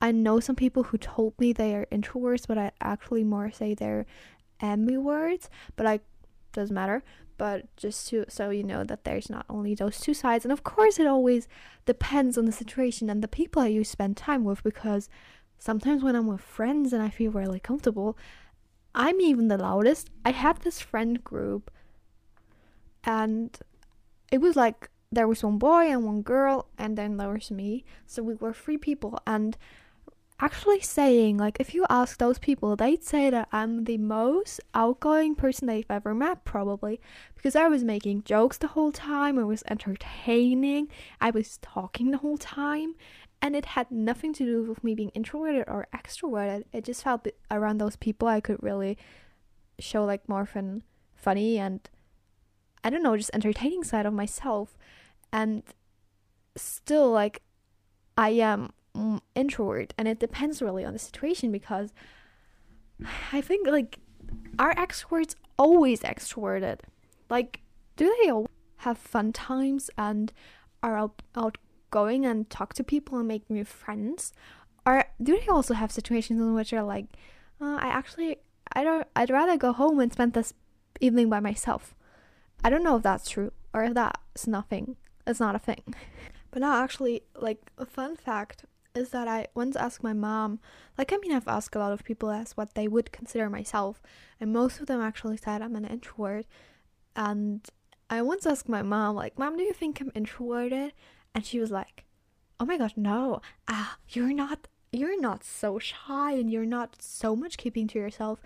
I 0.00 0.12
know 0.12 0.40
some 0.40 0.56
people 0.56 0.84
who 0.84 0.98
told 0.98 1.38
me 1.38 1.52
they 1.52 1.74
are 1.74 1.86
introverts, 1.92 2.46
but 2.46 2.56
I 2.56 2.72
actually 2.80 3.24
more 3.24 3.50
say 3.50 3.74
they're 3.74 4.06
ambiverts, 4.62 5.48
but 5.76 5.84
like 5.86 6.02
doesn't 6.52 6.74
matter. 6.74 7.02
But 7.38 7.74
just 7.76 8.08
to 8.08 8.26
so 8.28 8.50
you 8.50 8.62
know 8.62 8.84
that 8.84 9.04
there's 9.04 9.30
not 9.30 9.46
only 9.48 9.74
those 9.74 9.98
two 10.00 10.12
sides 10.12 10.44
and 10.44 10.52
of 10.52 10.62
course 10.62 10.98
it 10.98 11.06
always 11.06 11.48
depends 11.86 12.36
on 12.36 12.44
the 12.44 12.52
situation 12.52 13.08
and 13.08 13.22
the 13.22 13.28
people 13.28 13.62
that 13.62 13.70
you 13.70 13.82
spend 13.82 14.16
time 14.16 14.44
with 14.44 14.62
because 14.62 15.08
sometimes 15.58 16.02
when 16.02 16.14
i'm 16.14 16.26
with 16.26 16.42
friends 16.42 16.92
and 16.92 17.02
i 17.02 17.08
feel 17.08 17.30
really 17.30 17.58
comfortable 17.58 18.16
i'm 18.94 19.20
even 19.20 19.48
the 19.48 19.58
loudest. 19.58 20.10
I 20.24 20.32
had 20.32 20.58
this 20.58 20.80
friend 20.80 21.22
group 21.22 21.70
and 23.04 23.56
it 24.30 24.40
was 24.40 24.56
like 24.56 24.90
there 25.12 25.28
was 25.28 25.42
one 25.42 25.58
boy 25.58 25.90
and 25.90 26.04
one 26.04 26.22
girl 26.22 26.68
and 26.78 26.96
then 26.96 27.16
there 27.16 27.30
was 27.30 27.50
me. 27.50 27.84
So 28.06 28.22
we 28.22 28.34
were 28.34 28.52
three 28.52 28.78
people 28.78 29.18
and 29.26 29.56
actually 30.42 30.80
saying 30.80 31.36
like 31.36 31.58
if 31.60 31.74
you 31.74 31.84
ask 31.90 32.18
those 32.18 32.38
people 32.38 32.74
they'd 32.74 33.04
say 33.04 33.28
that 33.28 33.46
i'm 33.52 33.84
the 33.84 33.98
most 33.98 34.60
outgoing 34.74 35.34
person 35.34 35.66
they've 35.66 35.90
ever 35.90 36.14
met 36.14 36.44
probably 36.44 36.98
because 37.36 37.54
i 37.54 37.68
was 37.68 37.84
making 37.84 38.22
jokes 38.22 38.56
the 38.56 38.68
whole 38.68 38.90
time 38.92 39.38
i 39.38 39.44
was 39.44 39.62
entertaining 39.68 40.88
i 41.20 41.30
was 41.30 41.58
talking 41.58 42.10
the 42.10 42.18
whole 42.18 42.38
time 42.38 42.94
and 43.42 43.56
it 43.56 43.66
had 43.66 43.90
nothing 43.90 44.32
to 44.34 44.44
do 44.44 44.62
with 44.62 44.84
me 44.84 44.94
being 44.94 45.10
introverted 45.10 45.64
or 45.66 45.86
extroverted. 45.94 46.64
It 46.72 46.84
just 46.84 47.02
felt 47.02 47.26
around 47.50 47.78
those 47.78 47.96
people 47.96 48.28
i 48.28 48.40
could 48.40 48.62
really 48.62 48.98
show 49.78 50.04
like 50.04 50.28
more 50.28 50.44
fun 50.44 50.82
funny 51.14 51.58
and 51.58 51.88
i 52.84 52.90
don't 52.90 53.02
know 53.02 53.16
just 53.16 53.30
entertaining 53.32 53.84
side 53.84 54.06
of 54.06 54.12
myself. 54.12 54.76
And 55.32 55.62
still 56.56 57.10
like 57.10 57.42
i 58.16 58.30
am 58.30 58.72
introvert 59.34 59.94
and 59.96 60.08
it 60.08 60.18
depends 60.18 60.60
really 60.60 60.84
on 60.84 60.92
the 60.92 60.98
situation 60.98 61.52
because 61.52 61.92
I 63.32 63.40
think 63.40 63.66
like 63.66 63.98
are 64.58 64.74
extroverts 64.74 65.34
always 65.58 66.00
extroverted? 66.00 66.80
Like 67.28 67.60
do 67.96 68.14
they 68.22 68.30
all 68.30 68.48
have 68.78 68.98
fun 68.98 69.32
times 69.32 69.90
and 69.96 70.32
are 70.82 70.96
out- 70.96 71.22
outgoing 71.36 72.24
and 72.24 72.48
talk 72.48 72.74
to 72.74 72.84
people 72.84 73.18
and 73.18 73.28
make 73.28 73.48
new 73.48 73.64
friends? 73.64 74.32
Or 74.86 75.04
do 75.22 75.38
they 75.38 75.46
also 75.48 75.74
have 75.74 75.92
situations 75.92 76.40
in 76.40 76.54
which 76.54 76.70
they're 76.70 76.82
like, 76.82 77.06
uh, 77.60 77.76
I 77.80 77.88
actually 77.88 78.38
I 78.72 78.84
don't 78.84 79.06
I'd 79.14 79.30
rather 79.30 79.56
go 79.56 79.72
home 79.72 80.00
and 80.00 80.12
spend 80.12 80.32
this 80.32 80.54
evening 81.00 81.28
by 81.28 81.40
myself. 81.40 81.94
I 82.64 82.70
don't 82.70 82.84
know 82.84 82.96
if 82.96 83.02
that's 83.02 83.28
true 83.28 83.52
or 83.72 83.84
if 83.84 83.94
that's 83.94 84.46
nothing. 84.46 84.96
It's 85.26 85.40
not 85.40 85.54
a 85.54 85.58
thing. 85.58 85.82
But 86.52 86.62
now 86.62 86.82
actually 86.82 87.22
like 87.36 87.70
a 87.78 87.86
fun 87.86 88.16
fact 88.16 88.64
is 88.94 89.10
that 89.10 89.28
I 89.28 89.46
once 89.54 89.76
asked 89.76 90.02
my 90.02 90.12
mom, 90.12 90.60
like, 90.98 91.12
I 91.12 91.16
mean, 91.18 91.32
I've 91.32 91.48
asked 91.48 91.76
a 91.76 91.78
lot 91.78 91.92
of 91.92 92.04
people 92.04 92.30
as 92.30 92.56
what 92.56 92.74
they 92.74 92.88
would 92.88 93.12
consider 93.12 93.48
myself, 93.48 94.02
and 94.40 94.52
most 94.52 94.80
of 94.80 94.86
them 94.86 95.00
actually 95.00 95.36
said 95.36 95.62
I'm 95.62 95.76
an 95.76 95.84
introvert. 95.84 96.46
And 97.14 97.66
I 98.08 98.22
once 98.22 98.46
asked 98.46 98.68
my 98.68 98.82
mom, 98.82 99.16
like, 99.16 99.38
Mom, 99.38 99.56
do 99.56 99.62
you 99.62 99.72
think 99.72 100.00
I'm 100.00 100.12
introverted? 100.14 100.92
And 101.34 101.44
she 101.46 101.60
was 101.60 101.70
like, 101.70 102.04
Oh 102.60 102.66
my 102.66 102.76
god, 102.76 102.92
no. 102.94 103.40
Ah, 103.68 103.96
you're 104.10 104.34
not 104.34 104.68
you're 104.92 105.20
not 105.20 105.44
so 105.44 105.78
shy 105.78 106.32
and 106.32 106.50
you're 106.50 106.66
not 106.66 107.00
so 107.00 107.34
much 107.34 107.56
keeping 107.56 107.86
to 107.88 107.98
yourself. 107.98 108.40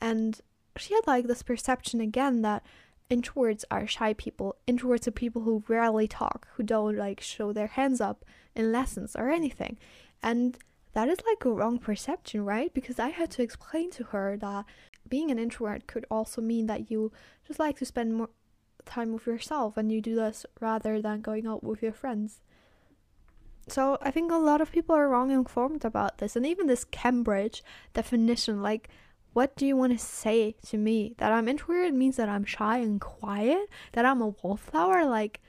And 0.00 0.40
she 0.76 0.94
had 0.94 1.06
like 1.06 1.26
this 1.26 1.42
perception 1.42 2.00
again 2.00 2.42
that 2.42 2.64
introverts 3.10 3.64
are 3.70 3.86
shy 3.86 4.14
people. 4.14 4.56
Introverts 4.66 5.06
are 5.06 5.12
people 5.12 5.42
who 5.42 5.64
rarely 5.68 6.08
talk, 6.08 6.48
who 6.54 6.62
don't 6.62 6.96
like 6.96 7.20
show 7.20 7.52
their 7.52 7.66
hands 7.66 8.00
up 8.00 8.24
in 8.56 8.72
lessons 8.72 9.14
or 9.16 9.30
anything. 9.30 9.78
And 10.22 10.56
that 10.94 11.08
is 11.08 11.18
like 11.26 11.44
a 11.44 11.50
wrong 11.50 11.78
perception, 11.78 12.44
right? 12.44 12.72
Because 12.72 12.98
I 12.98 13.08
had 13.08 13.30
to 13.32 13.42
explain 13.42 13.90
to 13.92 14.04
her 14.04 14.36
that 14.38 14.64
being 15.08 15.30
an 15.30 15.38
introvert 15.38 15.86
could 15.86 16.06
also 16.10 16.40
mean 16.40 16.66
that 16.66 16.90
you 16.90 17.12
just 17.46 17.60
like 17.60 17.78
to 17.78 17.84
spend 17.84 18.14
more 18.14 18.30
time 18.84 19.12
with 19.12 19.26
yourself 19.26 19.76
and 19.76 19.92
you 19.92 20.00
do 20.00 20.14
this 20.14 20.46
rather 20.60 21.00
than 21.00 21.20
going 21.20 21.46
out 21.46 21.62
with 21.62 21.82
your 21.82 21.92
friends. 21.92 22.40
So 23.68 23.98
I 24.00 24.10
think 24.10 24.30
a 24.30 24.36
lot 24.36 24.60
of 24.60 24.72
people 24.72 24.94
are 24.94 25.08
wrong 25.08 25.30
informed 25.30 25.84
about 25.84 26.18
this, 26.18 26.36
and 26.36 26.46
even 26.46 26.68
this 26.68 26.84
Cambridge 26.84 27.64
definition, 27.92 28.62
like 28.62 28.88
what 29.36 29.54
do 29.54 29.66
you 29.66 29.76
want 29.76 29.92
to 29.92 29.98
say 29.98 30.56
to 30.64 30.78
me? 30.78 31.14
That 31.18 31.30
I'm 31.30 31.46
introverted 31.46 31.92
means 31.92 32.16
that 32.16 32.30
I'm 32.30 32.46
shy 32.46 32.78
and 32.78 32.98
quiet? 32.98 33.68
That 33.92 34.06
I'm 34.06 34.22
a 34.22 34.28
wallflower? 34.28 35.04
Like, 35.04 35.42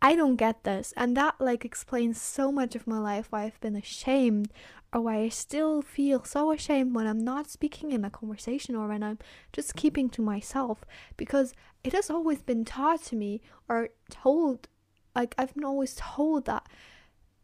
I 0.00 0.14
don't 0.14 0.36
get 0.36 0.64
this. 0.64 0.92
And 0.96 1.16
that, 1.16 1.36
like, 1.40 1.64
explains 1.64 2.20
so 2.20 2.52
much 2.52 2.74
of 2.74 2.86
my 2.86 2.98
life 2.98 3.26
why 3.30 3.44
I've 3.44 3.60
been 3.60 3.76
ashamed 3.76 4.52
or 4.92 5.00
why 5.00 5.18
I 5.18 5.28
still 5.28 5.82
feel 5.82 6.24
so 6.24 6.52
ashamed 6.52 6.94
when 6.94 7.06
I'm 7.06 7.24
not 7.24 7.50
speaking 7.50 7.92
in 7.92 8.04
a 8.04 8.10
conversation 8.10 8.76
or 8.76 8.88
when 8.88 9.02
I'm 9.02 9.18
just 9.52 9.74
keeping 9.74 10.08
to 10.10 10.22
myself 10.22 10.84
because 11.16 11.54
it 11.82 11.92
has 11.92 12.10
always 12.10 12.42
been 12.42 12.64
taught 12.64 13.02
to 13.04 13.16
me 13.16 13.40
or 13.68 13.90
told, 14.10 14.68
like, 15.14 15.34
I've 15.38 15.54
been 15.54 15.64
always 15.64 15.94
told 15.96 16.44
that 16.46 16.68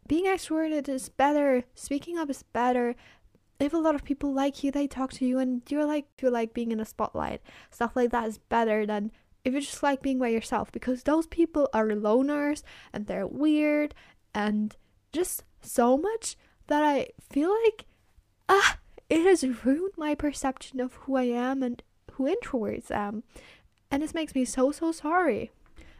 being 0.07 0.25
extroverted 0.25 0.89
is 0.89 1.09
better, 1.09 1.63
speaking 1.75 2.17
up 2.17 2.29
is 2.29 2.43
better, 2.43 2.95
if 3.59 3.73
a 3.73 3.77
lot 3.77 3.95
of 3.95 4.03
people 4.03 4.33
like 4.33 4.63
you, 4.63 4.71
they 4.71 4.87
talk 4.87 5.13
to 5.13 5.25
you, 5.25 5.39
and 5.39 5.61
you're 5.69 5.85
like, 5.85 6.05
you 6.21 6.29
like 6.29 6.53
being 6.53 6.71
in 6.71 6.79
a 6.79 6.85
spotlight. 6.85 7.41
Stuff 7.69 7.95
like 7.95 8.11
that 8.11 8.27
is 8.27 8.37
better 8.37 8.85
than 8.85 9.11
if 9.43 9.53
you 9.53 9.61
just 9.61 9.83
like 9.83 10.01
being 10.01 10.19
by 10.19 10.29
yourself 10.29 10.71
because 10.71 11.03
those 11.03 11.27
people 11.27 11.69
are 11.73 11.87
loners 11.87 12.63
and 12.91 13.07
they're 13.07 13.27
weird 13.27 13.93
and 14.33 14.75
just 15.11 15.43
so 15.61 15.97
much 15.97 16.37
that 16.67 16.83
I 16.83 17.07
feel 17.29 17.53
like 17.65 17.85
ah 18.47 18.77
it 19.09 19.23
has 19.23 19.43
ruined 19.65 19.93
my 19.97 20.15
perception 20.15 20.79
of 20.79 20.93
who 20.93 21.15
I 21.15 21.23
am 21.23 21.61
and 21.61 21.83
who 22.13 22.33
introverts 22.33 22.89
am. 22.89 23.23
And 23.91 24.01
this 24.01 24.13
makes 24.13 24.33
me 24.33 24.45
so 24.45 24.71
so 24.71 24.91
sorry. 24.91 25.51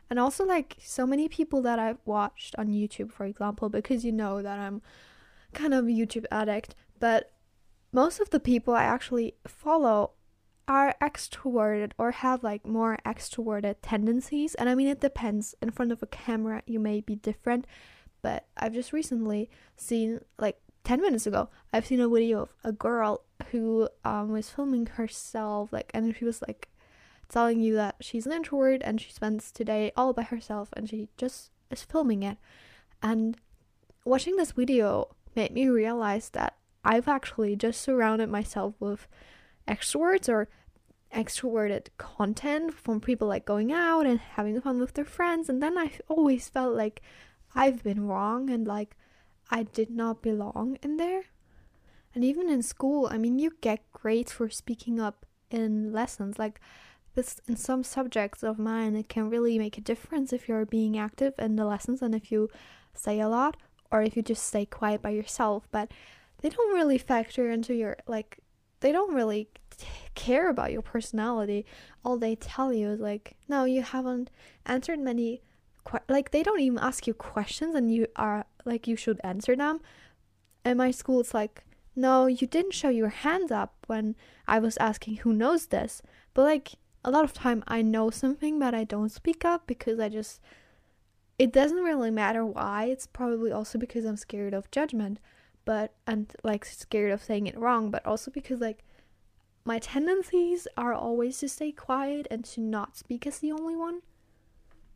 And 0.09 0.19
also 0.19 0.45
like 0.45 0.77
so 0.79 1.05
many 1.05 1.27
people 1.27 1.61
that 1.63 1.79
I've 1.79 1.99
watched 2.05 2.55
on 2.57 2.67
YouTube 2.67 3.11
for 3.11 3.25
example 3.25 3.69
because 3.69 4.05
you 4.05 4.11
know 4.11 4.41
that 4.41 4.57
I'm 4.57 4.81
kind 5.53 5.73
of 5.73 5.85
a 5.85 5.89
YouTube 5.89 6.25
addict, 6.31 6.75
but 6.99 7.31
most 7.91 8.19
of 8.19 8.29
the 8.29 8.39
people 8.39 8.73
I 8.73 8.83
actually 8.83 9.35
follow 9.45 10.11
are 10.67 10.95
extroverted 11.01 11.91
or 11.97 12.11
have 12.11 12.43
like 12.43 12.65
more 12.65 12.97
extroverted 13.05 13.75
tendencies. 13.81 14.55
And 14.55 14.69
I 14.69 14.75
mean, 14.75 14.87
it 14.87 15.01
depends. 15.01 15.55
In 15.61 15.71
front 15.71 15.91
of 15.91 16.01
a 16.01 16.07
camera, 16.07 16.63
you 16.65 16.79
may 16.79 17.01
be 17.01 17.15
different, 17.15 17.65
but 18.21 18.47
I've 18.57 18.73
just 18.73 18.93
recently 18.93 19.49
seen 19.75 20.21
like 20.37 20.57
10 20.83 21.01
minutes 21.01 21.25
ago, 21.25 21.49
I've 21.71 21.85
seen 21.85 22.01
a 22.01 22.09
video 22.09 22.41
of 22.43 22.49
a 22.63 22.71
girl 22.71 23.23
who 23.51 23.87
um, 24.03 24.31
was 24.31 24.49
filming 24.49 24.85
herself, 24.85 25.71
like, 25.71 25.89
and 25.93 26.15
she 26.15 26.25
was 26.25 26.41
like 26.41 26.69
telling 27.29 27.61
you 27.61 27.75
that 27.75 27.95
she's 28.01 28.25
an 28.25 28.33
introvert 28.33 28.81
and 28.83 28.99
she 28.99 29.11
spends 29.11 29.51
today 29.51 29.91
all 29.95 30.13
by 30.13 30.23
herself 30.23 30.69
and 30.73 30.89
she 30.89 31.07
just 31.17 31.51
is 31.71 31.83
filming 31.83 32.23
it. 32.23 32.37
And 33.01 33.37
watching 34.05 34.35
this 34.35 34.51
video 34.51 35.15
made 35.35 35.51
me 35.51 35.67
realize 35.67 36.29
that 36.29 36.57
I've 36.83 37.07
actually 37.07 37.55
just 37.55 37.81
surrounded 37.81 38.29
myself 38.29 38.75
with 38.79 39.07
extroverts 39.67 40.29
or 40.29 40.49
extroverted 41.13 41.87
content 41.97 42.73
from 42.73 42.99
people 42.99 43.27
like 43.27 43.45
going 43.45 43.71
out 43.71 44.05
and 44.05 44.19
having 44.19 44.59
fun 44.59 44.79
with 44.79 44.93
their 44.93 45.05
friends 45.05 45.47
and 45.47 45.61
then 45.61 45.77
I 45.77 45.91
always 46.07 46.49
felt 46.49 46.75
like 46.75 47.01
I've 47.55 47.83
been 47.83 48.07
wrong 48.07 48.49
and 48.49 48.67
like 48.67 48.95
I 49.49 49.63
did 49.63 49.91
not 49.91 50.21
belong 50.21 50.77
in 50.81 50.97
there. 50.97 51.25
And 52.15 52.23
even 52.23 52.49
in 52.49 52.61
school, 52.61 53.07
I 53.11 53.17
mean, 53.17 53.39
you 53.39 53.51
get 53.61 53.91
grades 53.91 54.31
for 54.31 54.49
speaking 54.49 54.99
up 54.99 55.25
in 55.49 55.91
lessons. 55.91 56.37
Like 56.37 56.59
this, 57.15 57.39
in 57.47 57.55
some 57.55 57.83
subjects 57.83 58.43
of 58.43 58.59
mine, 58.59 58.95
it 58.95 59.09
can 59.09 59.29
really 59.29 59.57
make 59.57 59.77
a 59.77 59.81
difference 59.81 60.31
if 60.33 60.47
you're 60.47 60.65
being 60.65 60.97
active 60.97 61.33
in 61.37 61.55
the 61.55 61.65
lessons 61.65 62.01
and 62.01 62.13
if 62.15 62.31
you 62.31 62.49
say 62.93 63.19
a 63.19 63.27
lot 63.27 63.57
or 63.91 64.01
if 64.01 64.15
you 64.15 64.21
just 64.21 64.45
stay 64.45 64.65
quiet 64.65 65.01
by 65.01 65.09
yourself. 65.09 65.67
But 65.71 65.91
they 66.41 66.49
don't 66.49 66.73
really 66.73 66.97
factor 66.97 67.49
into 67.49 67.73
your, 67.73 67.97
like, 68.07 68.39
they 68.83 68.91
don't 68.91 69.15
really 69.15 69.47
care 70.13 70.49
about 70.49 70.71
your 70.71 70.81
personality. 70.81 71.65
All 72.05 72.17
they 72.17 72.35
tell 72.35 72.71
you 72.71 72.89
is, 72.89 72.99
like, 72.99 73.35
no, 73.47 73.63
you 73.63 73.81
haven't 73.81 74.29
answered 74.65 74.99
many 74.99 75.41
like 76.07 76.31
they 76.31 76.43
don't 76.43 76.61
even 76.61 76.79
ask 76.79 77.07
you 77.07 77.13
questions 77.13 77.75
and 77.75 77.93
you 77.93 78.07
are 78.15 78.45
like 78.63 78.87
you 78.87 78.95
should 78.95 79.19
answer 79.23 79.55
them. 79.55 79.81
In 80.63 80.77
my 80.77 80.91
school 80.91 81.19
it's 81.19 81.33
like 81.33 81.65
no 81.95 82.25
you 82.25 82.47
didn't 82.47 82.73
show 82.73 82.89
your 82.89 83.09
hands 83.09 83.51
up 83.51 83.75
when 83.87 84.15
i 84.47 84.59
was 84.59 84.77
asking 84.77 85.17
who 85.17 85.33
knows 85.33 85.67
this. 85.67 86.01
But 86.33 86.43
like 86.43 86.75
a 87.03 87.11
lot 87.11 87.25
of 87.25 87.33
time 87.33 87.63
i 87.67 87.81
know 87.81 88.09
something 88.09 88.59
but 88.59 88.73
i 88.73 88.85
don't 88.85 89.11
speak 89.11 89.43
up 89.43 89.67
because 89.67 89.99
i 89.99 90.07
just 90.07 90.39
it 91.37 91.51
doesn't 91.51 91.83
really 91.83 92.11
matter 92.11 92.45
why. 92.45 92.85
It's 92.85 93.07
probably 93.07 93.51
also 93.51 93.77
because 93.77 94.05
i'm 94.05 94.17
scared 94.17 94.53
of 94.53 94.71
judgment 94.71 95.19
but 95.65 95.93
and 96.05 96.33
like 96.43 96.65
scared 96.65 97.11
of 97.11 97.23
saying 97.23 97.47
it 97.47 97.57
wrong 97.57 97.89
but 97.89 98.05
also 98.05 98.29
because 98.31 98.59
like 98.59 98.83
my 99.65 99.79
tendencies 99.79 100.67
are 100.75 100.93
always 100.93 101.37
to 101.39 101.47
stay 101.47 101.71
quiet 101.71 102.27
and 102.29 102.43
to 102.43 102.59
not 102.59 102.97
speak 102.97 103.25
as 103.25 103.39
the 103.39 103.51
only 103.51 103.75
one 103.75 104.01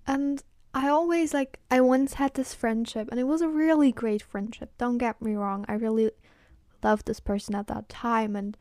and 0.06 0.44
I 0.74 0.90
always 0.90 1.34
like 1.34 1.60
I 1.72 1.82
once 1.82 2.16
had 2.16 2.36
this 2.36 2.54
friendship 2.54 3.08
and 3.10 3.20
it 3.20 3.24
was 3.24 3.42
a 3.42 3.48
really 3.50 3.92
great 3.92 4.22
friendship. 4.22 4.72
Don't 4.78 5.00
get 5.00 5.20
me 5.22 5.34
wrong. 5.34 5.66
I 5.68 5.74
really 5.74 6.12
loved 6.84 7.08
this 7.08 7.20
person 7.20 7.56
at 7.56 7.66
that 7.68 7.90
time 7.90 8.36
and 8.36 8.56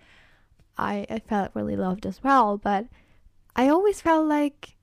I 0.78 1.06
I 1.10 1.18
felt 1.18 1.50
really 1.54 1.76
loved 1.76 2.06
as 2.06 2.22
well, 2.22 2.56
but 2.56 2.86
I 3.54 3.68
always 3.68 4.00
felt 4.00 4.26
like 4.26 4.76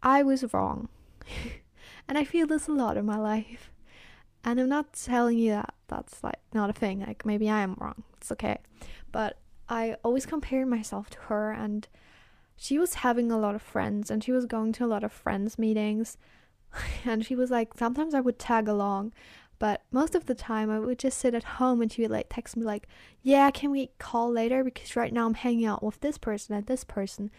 I 0.00 0.22
was 0.22 0.54
wrong. 0.54 0.88
and 2.08 2.16
I 2.16 2.24
feel 2.24 2.46
this 2.46 2.68
a 2.68 2.72
lot 2.72 2.96
in 2.96 3.04
my 3.04 3.18
life. 3.18 3.72
And 4.44 4.60
I'm 4.60 4.68
not 4.68 4.92
telling 4.92 5.38
you 5.38 5.52
that 5.52 5.74
that's 5.88 6.22
like 6.22 6.40
not 6.52 6.70
a 6.70 6.74
thing. 6.74 7.00
Like 7.00 7.24
maybe 7.24 7.48
I 7.48 7.60
am 7.60 7.76
wrong. 7.80 8.02
It's 8.18 8.30
okay. 8.32 8.58
But 9.10 9.38
I 9.68 9.96
always 10.04 10.26
compare 10.26 10.66
myself 10.66 11.08
to 11.10 11.18
her 11.20 11.50
and 11.50 11.88
she 12.56 12.78
was 12.78 12.94
having 12.94 13.32
a 13.32 13.38
lot 13.38 13.54
of 13.54 13.62
friends 13.62 14.10
and 14.10 14.22
she 14.22 14.32
was 14.32 14.46
going 14.46 14.72
to 14.74 14.84
a 14.84 14.86
lot 14.86 15.02
of 15.02 15.12
friends 15.12 15.58
meetings 15.58 16.18
and 17.04 17.24
she 17.24 17.34
was 17.34 17.50
like, 17.50 17.74
sometimes 17.76 18.14
I 18.14 18.20
would 18.20 18.38
tag 18.38 18.68
along, 18.68 19.12
but 19.58 19.82
most 19.90 20.14
of 20.14 20.26
the 20.26 20.34
time 20.34 20.70
I 20.70 20.78
would 20.78 20.98
just 20.98 21.18
sit 21.18 21.34
at 21.34 21.44
home 21.44 21.80
and 21.80 21.90
she 21.90 22.02
would 22.02 22.10
like 22.10 22.26
text 22.28 22.56
me 22.56 22.64
like, 22.64 22.88
yeah, 23.22 23.50
can 23.50 23.70
we 23.70 23.90
call 23.98 24.30
later? 24.30 24.62
Because 24.62 24.96
right 24.96 25.12
now 25.12 25.26
I'm 25.26 25.34
hanging 25.34 25.64
out 25.64 25.82
with 25.82 26.00
this 26.00 26.18
person 26.18 26.54
and 26.54 26.66
this 26.66 26.84
person. 26.84 27.30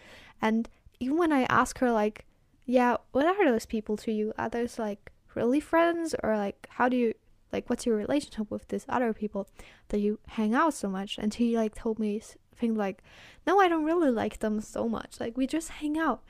And 0.42 0.68
even 0.98 1.16
when 1.16 1.32
I 1.32 1.42
ask 1.44 1.78
her 1.78 1.92
like, 1.92 2.24
yeah, 2.64 2.96
what 3.12 3.26
are 3.26 3.44
those 3.44 3.66
people 3.66 3.96
to 3.98 4.12
you? 4.12 4.32
Are 4.36 4.48
those 4.48 4.78
like 4.78 5.12
really 5.36 5.60
friends 5.60 6.14
or 6.22 6.36
like 6.36 6.66
how 6.70 6.88
do 6.88 6.96
you 6.96 7.14
like 7.52 7.70
what's 7.70 7.86
your 7.86 7.96
relationship 7.96 8.50
with 8.50 8.66
these 8.68 8.86
other 8.88 9.12
people 9.12 9.48
that 9.88 10.00
you 10.00 10.18
hang 10.28 10.54
out 10.54 10.74
so 10.74 10.88
much? 10.88 11.18
And 11.18 11.32
he 11.32 11.56
like 11.56 11.74
told 11.74 11.98
me 11.98 12.20
things 12.56 12.76
like, 12.76 13.02
no, 13.46 13.60
I 13.60 13.68
don't 13.68 13.84
really 13.84 14.10
like 14.10 14.38
them 14.40 14.60
so 14.60 14.88
much. 14.88 15.20
Like 15.20 15.36
we 15.36 15.46
just 15.46 15.68
hang 15.68 15.98
out. 15.98 16.22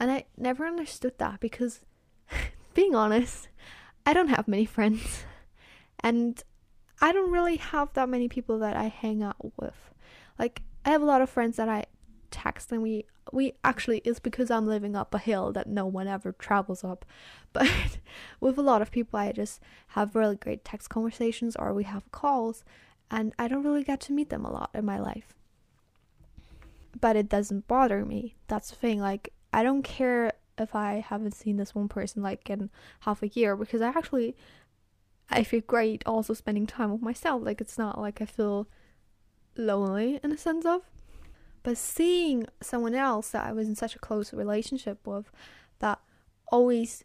And 0.00 0.10
I 0.10 0.26
never 0.36 0.66
understood 0.66 1.18
that 1.18 1.40
because 1.40 1.80
being 2.74 2.94
honest, 2.94 3.48
I 4.04 4.12
don't 4.12 4.28
have 4.28 4.48
many 4.48 4.64
friends. 4.64 5.24
And 6.00 6.40
I 7.00 7.10
don't 7.10 7.32
really 7.32 7.56
have 7.56 7.92
that 7.94 8.08
many 8.08 8.28
people 8.28 8.60
that 8.60 8.76
I 8.76 8.84
hang 8.84 9.20
out 9.20 9.52
with. 9.58 9.74
Like 10.38 10.62
I 10.84 10.90
have 10.90 11.02
a 11.02 11.06
lot 11.06 11.22
of 11.22 11.28
friends 11.28 11.56
that 11.56 11.68
I 11.68 11.86
text 12.30 12.72
and 12.72 12.82
we 12.82 13.04
we 13.32 13.52
actually 13.62 13.98
it's 14.04 14.20
because 14.20 14.50
I'm 14.50 14.66
living 14.66 14.96
up 14.96 15.14
a 15.14 15.18
hill 15.18 15.52
that 15.52 15.68
no 15.68 15.86
one 15.86 16.08
ever 16.08 16.32
travels 16.32 16.84
up. 16.84 17.04
But 17.52 17.98
with 18.40 18.58
a 18.58 18.62
lot 18.62 18.82
of 18.82 18.90
people 18.90 19.18
I 19.18 19.32
just 19.32 19.60
have 19.88 20.14
really 20.14 20.36
great 20.36 20.64
text 20.64 20.90
conversations 20.90 21.56
or 21.56 21.72
we 21.72 21.84
have 21.84 22.10
calls 22.12 22.64
and 23.10 23.32
I 23.38 23.48
don't 23.48 23.64
really 23.64 23.84
get 23.84 24.00
to 24.02 24.12
meet 24.12 24.28
them 24.28 24.44
a 24.44 24.52
lot 24.52 24.70
in 24.74 24.84
my 24.84 24.98
life. 24.98 25.34
But 27.00 27.16
it 27.16 27.28
doesn't 27.28 27.68
bother 27.68 28.04
me. 28.04 28.36
That's 28.48 28.70
the 28.70 28.76
thing 28.76 29.00
like 29.00 29.32
I 29.52 29.62
don't 29.62 29.82
care 29.82 30.32
if 30.58 30.74
I 30.74 31.04
haven't 31.06 31.34
seen 31.34 31.56
this 31.56 31.74
one 31.74 31.88
person 31.88 32.22
like 32.22 32.50
in 32.50 32.70
half 33.00 33.22
a 33.22 33.28
year 33.28 33.56
because 33.56 33.80
I 33.80 33.88
actually 33.88 34.36
I 35.30 35.42
feel 35.42 35.60
great 35.66 36.02
also 36.06 36.34
spending 36.34 36.66
time 36.66 36.92
with 36.92 37.02
myself. 37.02 37.42
Like 37.44 37.60
it's 37.60 37.78
not 37.78 38.00
like 38.00 38.20
I 38.20 38.24
feel 38.24 38.68
lonely 39.56 40.20
in 40.22 40.32
a 40.32 40.38
sense 40.38 40.64
of. 40.64 40.82
But 41.68 41.76
seeing 41.76 42.46
someone 42.62 42.94
else 42.94 43.32
that 43.32 43.44
I 43.44 43.52
was 43.52 43.68
in 43.68 43.74
such 43.74 43.94
a 43.94 43.98
close 43.98 44.32
relationship 44.32 45.06
with 45.06 45.30
that 45.80 46.00
always 46.50 47.04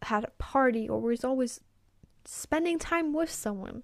had 0.00 0.24
a 0.24 0.30
party 0.38 0.88
or 0.88 0.98
was 0.98 1.24
always 1.24 1.60
spending 2.24 2.78
time 2.78 3.12
with 3.12 3.30
someone 3.30 3.82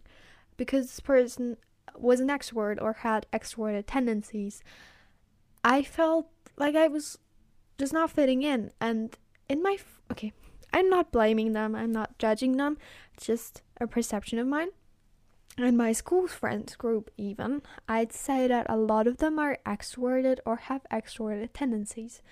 because 0.56 0.86
this 0.86 1.00
person 1.00 1.58
was 1.94 2.20
an 2.20 2.28
extrovert 2.28 2.80
or 2.80 2.94
had 2.94 3.26
extroverted 3.34 3.84
tendencies, 3.86 4.62
I 5.62 5.82
felt 5.82 6.30
like 6.56 6.74
I 6.74 6.88
was 6.88 7.18
just 7.78 7.92
not 7.92 8.10
fitting 8.10 8.42
in. 8.42 8.70
And 8.80 9.14
in 9.46 9.62
my 9.62 9.76
f- 9.78 10.00
okay, 10.10 10.32
I'm 10.72 10.88
not 10.88 11.12
blaming 11.12 11.52
them. 11.52 11.74
I'm 11.74 11.92
not 11.92 12.16
judging 12.18 12.56
them. 12.56 12.78
It's 13.12 13.26
just 13.26 13.60
a 13.78 13.86
perception 13.86 14.38
of 14.38 14.46
mine. 14.46 14.68
And 15.56 15.76
my 15.76 15.92
school 15.92 16.26
friends 16.26 16.74
group, 16.74 17.10
even, 17.16 17.62
I'd 17.88 18.12
say 18.12 18.48
that 18.48 18.66
a 18.68 18.76
lot 18.76 19.06
of 19.06 19.18
them 19.18 19.38
are 19.38 19.58
extroverted 19.64 20.38
or 20.44 20.56
have 20.56 20.82
extroverted 20.90 21.50
tendencies, 21.52 22.22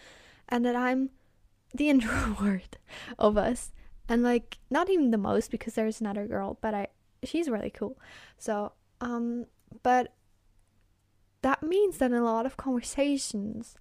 and 0.49 0.65
that 0.65 0.75
I'm 0.75 1.11
the 1.75 1.89
introvert 1.89 2.77
of 3.19 3.37
us. 3.37 3.73
And 4.09 4.23
like, 4.23 4.59
not 4.71 4.91
even 4.91 5.11
the 5.11 5.19
most 5.19 5.51
because 5.51 5.75
there's 5.75 6.01
another 6.01 6.27
girl, 6.27 6.59
but 6.61 6.75
I, 6.75 6.89
she's 7.23 7.49
really 7.49 7.71
cool. 7.71 7.99
So, 8.37 8.73
um, 9.01 9.47
but 9.83 10.13
that 11.43 11.63
means 11.63 11.99
that 11.99 12.11
in 12.11 12.19
a 12.19 12.25
lot 12.25 12.45
of 12.45 12.57
conversations, 12.57 13.77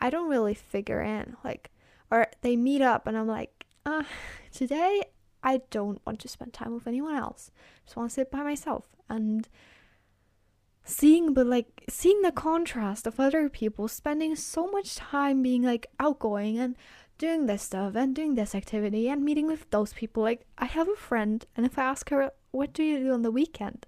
I 0.00 0.10
don't 0.10 0.28
really 0.28 0.54
figure 0.54 1.02
in. 1.02 1.36
Like, 1.44 1.70
or 2.10 2.28
they 2.40 2.56
meet 2.56 2.82
up 2.82 3.06
and 3.06 3.16
I'm 3.16 3.28
like, 3.28 3.66
uh, 3.84 4.04
today 4.52 5.02
I 5.46 5.62
don't 5.70 6.04
want 6.04 6.20
to 6.20 6.28
spend 6.28 6.52
time 6.52 6.74
with 6.74 6.86
anyone 6.86 7.14
else. 7.14 7.50
I 7.54 7.86
just 7.86 7.96
want 7.96 8.10
to 8.10 8.14
sit 8.14 8.30
by 8.30 8.42
myself. 8.42 8.84
And 9.08 9.48
seeing 10.84 11.32
but 11.32 11.46
like 11.46 11.84
seeing 11.88 12.20
the 12.22 12.32
contrast 12.32 13.06
of 13.06 13.18
other 13.18 13.48
people 13.48 13.88
spending 13.88 14.36
so 14.36 14.66
much 14.68 14.96
time 14.96 15.42
being 15.42 15.62
like 15.62 15.86
outgoing 15.98 16.58
and 16.58 16.76
doing 17.18 17.46
this 17.46 17.62
stuff 17.62 17.96
and 17.96 18.14
doing 18.14 18.34
this 18.34 18.54
activity 18.54 19.08
and 19.08 19.24
meeting 19.24 19.48
with 19.48 19.68
those 19.70 19.92
people 19.94 20.22
like 20.22 20.46
i 20.58 20.64
have 20.64 20.88
a 20.88 20.94
friend 20.94 21.44
and 21.56 21.66
if 21.66 21.76
i 21.76 21.82
ask 21.82 22.08
her 22.10 22.30
what 22.56 22.72
do 22.72 22.82
you 22.82 22.98
do 22.98 23.12
on 23.12 23.22
the 23.22 23.30
weekend? 23.30 23.86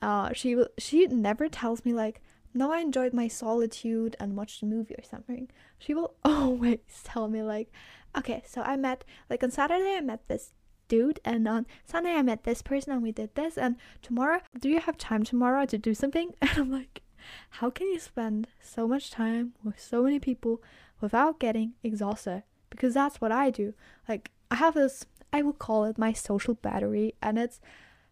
Uh 0.00 0.32
she 0.32 0.56
she 0.78 1.06
never 1.06 1.48
tells 1.48 1.84
me 1.84 1.92
like 1.92 2.22
no 2.54 2.72
I 2.72 2.78
enjoyed 2.80 3.12
my 3.12 3.28
solitude 3.28 4.16
and 4.20 4.36
watched 4.36 4.62
a 4.62 4.66
movie 4.66 4.94
or 4.94 5.02
something, 5.02 5.50
she 5.78 5.94
will 5.94 6.14
always 6.24 6.78
tell 7.04 7.28
me 7.28 7.42
like, 7.42 7.70
okay, 8.16 8.42
so 8.46 8.62
I 8.62 8.76
met 8.76 9.04
like 9.28 9.42
on 9.42 9.50
Saturday 9.50 9.96
I 9.96 10.00
met 10.00 10.28
this 10.28 10.52
dude 10.88 11.20
and 11.24 11.46
on 11.46 11.66
Sunday 11.84 12.14
I 12.14 12.22
met 12.22 12.44
this 12.44 12.62
person 12.62 12.92
and 12.92 13.02
we 13.02 13.12
did 13.12 13.34
this 13.34 13.56
and 13.56 13.76
tomorrow 14.02 14.40
do 14.58 14.68
you 14.68 14.80
have 14.80 14.98
time 14.98 15.22
tomorrow 15.22 15.66
to 15.66 15.78
do 15.78 15.94
something? 15.94 16.34
And 16.40 16.50
I'm 16.56 16.70
like, 16.70 17.02
how 17.50 17.70
can 17.70 17.88
you 17.88 17.98
spend 17.98 18.48
so 18.60 18.88
much 18.88 19.10
time 19.10 19.52
with 19.62 19.78
so 19.78 20.02
many 20.02 20.18
people 20.18 20.62
without 21.00 21.40
getting 21.40 21.74
exhausted? 21.82 22.42
Because 22.70 22.94
that's 22.94 23.20
what 23.20 23.32
I 23.32 23.50
do. 23.50 23.74
Like 24.08 24.30
I 24.50 24.56
have 24.56 24.74
this 24.74 25.06
I 25.32 25.42
would 25.42 25.58
call 25.58 25.84
it 25.84 25.98
my 25.98 26.12
social 26.12 26.54
battery 26.54 27.14
and 27.22 27.38
it's 27.38 27.60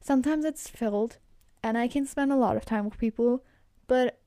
sometimes 0.00 0.44
it's 0.44 0.68
filled 0.68 1.18
and 1.62 1.76
I 1.76 1.88
can 1.88 2.06
spend 2.06 2.30
a 2.30 2.36
lot 2.36 2.56
of 2.56 2.64
time 2.64 2.84
with 2.84 2.98
people, 2.98 3.42
but 3.86 4.20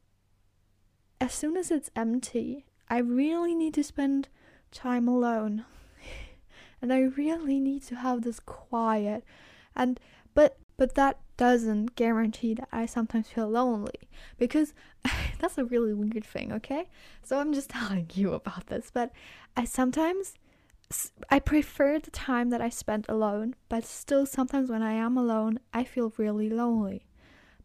as 1.22 1.34
soon 1.34 1.56
as 1.56 1.72
it's 1.72 1.92
empty, 1.96 2.66
I 2.90 2.98
really 2.98 3.54
need 3.54 3.74
to 3.76 3.84
spend 3.84 4.30
time 4.72 5.08
alone. 5.08 5.66
And 6.82 6.94
I 6.94 7.02
really 7.02 7.60
need 7.60 7.84
to 7.84 7.96
have 7.96 8.22
this 8.22 8.40
quiet. 8.40 9.24
And 9.76 10.00
but 10.34 10.58
but 10.78 10.96
that 10.96 11.20
doesn't 11.38 11.96
guarantee 11.96 12.54
that 12.54 12.70
I 12.72 12.86
sometimes 12.86 13.30
feel 13.30 13.50
lonely 13.50 14.10
because 14.38 14.74
that's 15.40 15.58
a 15.58 15.66
really 15.66 15.94
weird 15.94 16.26
thing, 16.26 16.52
okay? 16.54 16.90
So 17.24 17.40
I'm 17.40 17.54
just 17.54 17.70
telling 17.78 18.10
you 18.14 18.34
about 18.34 18.68
this, 18.68 18.92
but 18.94 19.12
I 19.56 19.66
sometimes 19.66 20.36
I 21.30 21.40
prefer 21.40 22.00
the 22.00 22.12
time 22.12 22.50
that 22.50 22.62
I 22.62 22.70
spend 22.70 23.06
alone, 23.08 23.56
but 23.68 23.86
still 23.86 24.26
sometimes 24.26 24.70
when 24.70 24.82
I 24.82 24.94
am 24.94 25.18
alone, 25.18 25.60
I 25.72 25.84
feel 25.84 26.14
really 26.18 26.50
lonely. 26.50 27.06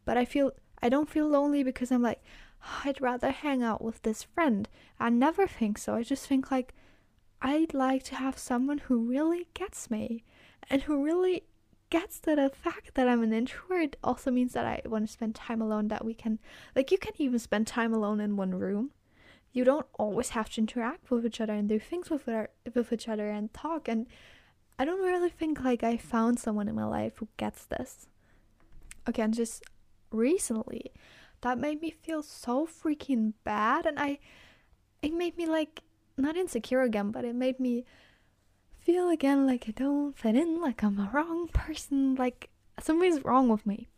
But 0.04 0.18
I 0.18 0.24
feel 0.24 0.52
I 0.82 0.90
don't 0.90 1.08
feel 1.08 1.26
lonely 1.26 1.62
because 1.62 1.90
I'm 1.90 2.02
like, 2.02 2.22
oh, 2.62 2.82
I'd 2.84 3.00
rather 3.00 3.30
hang 3.30 3.62
out 3.62 3.82
with 3.82 4.02
this 4.02 4.22
friend. 4.22 4.68
I 5.00 5.08
never 5.08 5.46
think 5.46 5.78
so. 5.78 5.94
I 5.94 6.02
just 6.02 6.26
think 6.26 6.50
like 6.50 6.74
I'd 7.44 7.74
like 7.74 8.02
to 8.04 8.14
have 8.14 8.38
someone 8.38 8.78
who 8.78 8.96
really 8.96 9.48
gets 9.52 9.90
me 9.90 10.24
and 10.70 10.80
who 10.82 11.04
really 11.04 11.42
gets 11.90 12.18
that 12.20 12.36
the 12.36 12.48
fact 12.48 12.94
that 12.94 13.06
I'm 13.06 13.22
an 13.22 13.34
introvert 13.34 13.96
also 14.02 14.30
means 14.30 14.54
that 14.54 14.64
I 14.64 14.80
want 14.86 15.06
to 15.06 15.12
spend 15.12 15.34
time 15.34 15.60
alone 15.60 15.88
that 15.88 16.06
we 16.06 16.14
can 16.14 16.38
like 16.74 16.90
you 16.90 16.96
can 16.96 17.12
even 17.18 17.38
spend 17.38 17.66
time 17.66 17.92
alone 17.92 18.18
in 18.18 18.38
one 18.38 18.54
room. 18.54 18.92
You 19.52 19.62
don't 19.62 19.84
always 19.98 20.30
have 20.30 20.48
to 20.54 20.62
interact 20.62 21.10
with 21.10 21.26
each 21.26 21.38
other 21.38 21.52
and 21.52 21.68
do 21.68 21.78
things 21.78 22.08
with 22.08 22.26
our, 22.28 22.48
with 22.74 22.90
each 22.90 23.08
other 23.08 23.28
and 23.28 23.52
talk 23.52 23.88
and 23.88 24.06
I 24.78 24.86
don't 24.86 25.02
really 25.04 25.28
think 25.28 25.62
like 25.62 25.84
I 25.84 25.98
found 25.98 26.40
someone 26.40 26.66
in 26.66 26.74
my 26.74 26.86
life 26.86 27.18
who 27.18 27.28
gets 27.36 27.66
this. 27.66 28.06
Again, 29.06 29.32
just 29.32 29.62
recently 30.10 30.92
that 31.42 31.58
made 31.58 31.82
me 31.82 31.90
feel 31.90 32.22
so 32.22 32.66
freaking 32.66 33.34
bad 33.44 33.84
and 33.84 33.98
I 33.98 34.18
it 35.02 35.12
made 35.12 35.36
me 35.36 35.44
like 35.44 35.82
not 36.16 36.36
insecure 36.36 36.82
again, 36.82 37.10
but 37.10 37.24
it 37.24 37.34
made 37.34 37.58
me 37.60 37.84
feel 38.80 39.08
again 39.08 39.46
like 39.46 39.64
I 39.68 39.72
don't 39.72 40.16
fit 40.16 40.36
in, 40.36 40.60
like 40.60 40.82
I'm 40.82 40.98
a 40.98 41.10
wrong 41.12 41.48
person, 41.52 42.14
like 42.14 42.50
something's 42.80 43.24
wrong 43.24 43.48
with 43.48 43.66
me. 43.66 43.88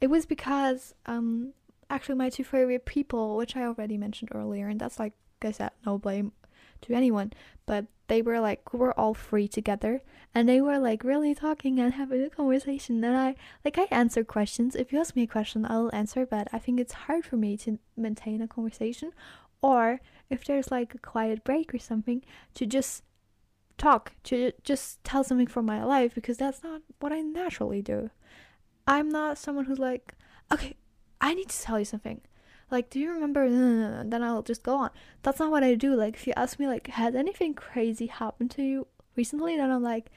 It 0.00 0.08
was 0.08 0.26
because 0.26 0.94
um 1.06 1.52
actually 1.90 2.16
my 2.16 2.30
two 2.30 2.44
favorite 2.44 2.86
people, 2.86 3.36
which 3.36 3.56
I 3.56 3.62
already 3.62 3.96
mentioned 3.96 4.30
earlier, 4.34 4.68
and 4.68 4.80
that's 4.80 4.98
like 4.98 5.14
I 5.42 5.52
said, 5.52 5.70
no 5.84 5.98
blame 5.98 6.32
to 6.82 6.94
anyone, 6.94 7.32
but 7.66 7.86
they 8.08 8.22
were 8.22 8.40
like 8.40 8.72
we 8.72 8.78
were 8.78 8.98
all 8.98 9.14
free 9.14 9.46
together 9.46 10.02
and 10.34 10.48
they 10.48 10.60
were 10.60 10.78
like 10.78 11.04
really 11.04 11.34
talking 11.34 11.78
and 11.78 11.94
having 11.94 12.22
a 12.24 12.30
conversation 12.30 13.04
and 13.04 13.16
I 13.16 13.34
like 13.64 13.78
I 13.78 13.86
answer 13.90 14.24
questions. 14.24 14.74
If 14.74 14.92
you 14.92 14.98
ask 14.98 15.14
me 15.14 15.24
a 15.24 15.26
question 15.26 15.66
I'll 15.68 15.90
answer, 15.92 16.24
but 16.26 16.48
I 16.52 16.58
think 16.58 16.80
it's 16.80 16.92
hard 16.92 17.24
for 17.24 17.36
me 17.36 17.56
to 17.58 17.78
maintain 17.96 18.40
a 18.40 18.48
conversation 18.48 19.12
or 19.60 20.00
if 20.30 20.44
there's 20.44 20.70
like 20.70 20.94
a 20.94 20.98
quiet 20.98 21.44
break 21.44 21.74
or 21.74 21.78
something 21.78 22.22
to 22.54 22.66
just 22.66 23.02
talk, 23.76 24.12
to 24.24 24.52
just 24.64 25.02
tell 25.04 25.24
something 25.24 25.46
from 25.46 25.66
my 25.66 25.82
life 25.82 26.14
because 26.14 26.36
that's 26.36 26.62
not 26.62 26.82
what 27.00 27.12
I 27.12 27.20
naturally 27.20 27.82
do. 27.82 28.10
I'm 28.86 29.08
not 29.08 29.38
someone 29.38 29.66
who's 29.66 29.78
like, 29.78 30.14
okay, 30.52 30.76
I 31.20 31.34
need 31.34 31.48
to 31.48 31.62
tell 31.62 31.78
you 31.78 31.84
something. 31.84 32.20
Like 32.70 32.90
do 32.90 32.98
you 32.98 33.12
remember? 33.12 33.48
Then 34.04 34.22
i'll 34.22 34.42
just 34.42 34.62
go 34.62 34.76
on. 34.76 34.90
That's 35.22 35.38
not 35.38 35.50
what 35.50 35.64
i 35.64 35.74
do. 35.74 35.94
Like 35.94 36.14
if 36.14 36.26
you 36.26 36.32
ask 36.36 36.58
me 36.58 36.66
like 36.66 36.88
has 36.88 37.14
anything 37.14 37.54
crazy 37.54 38.06
happened 38.06 38.50
to 38.52 38.62
you 38.62 38.86
recently? 39.16 39.56
Then 39.56 39.70
i'm 39.70 39.82
like 39.82 40.10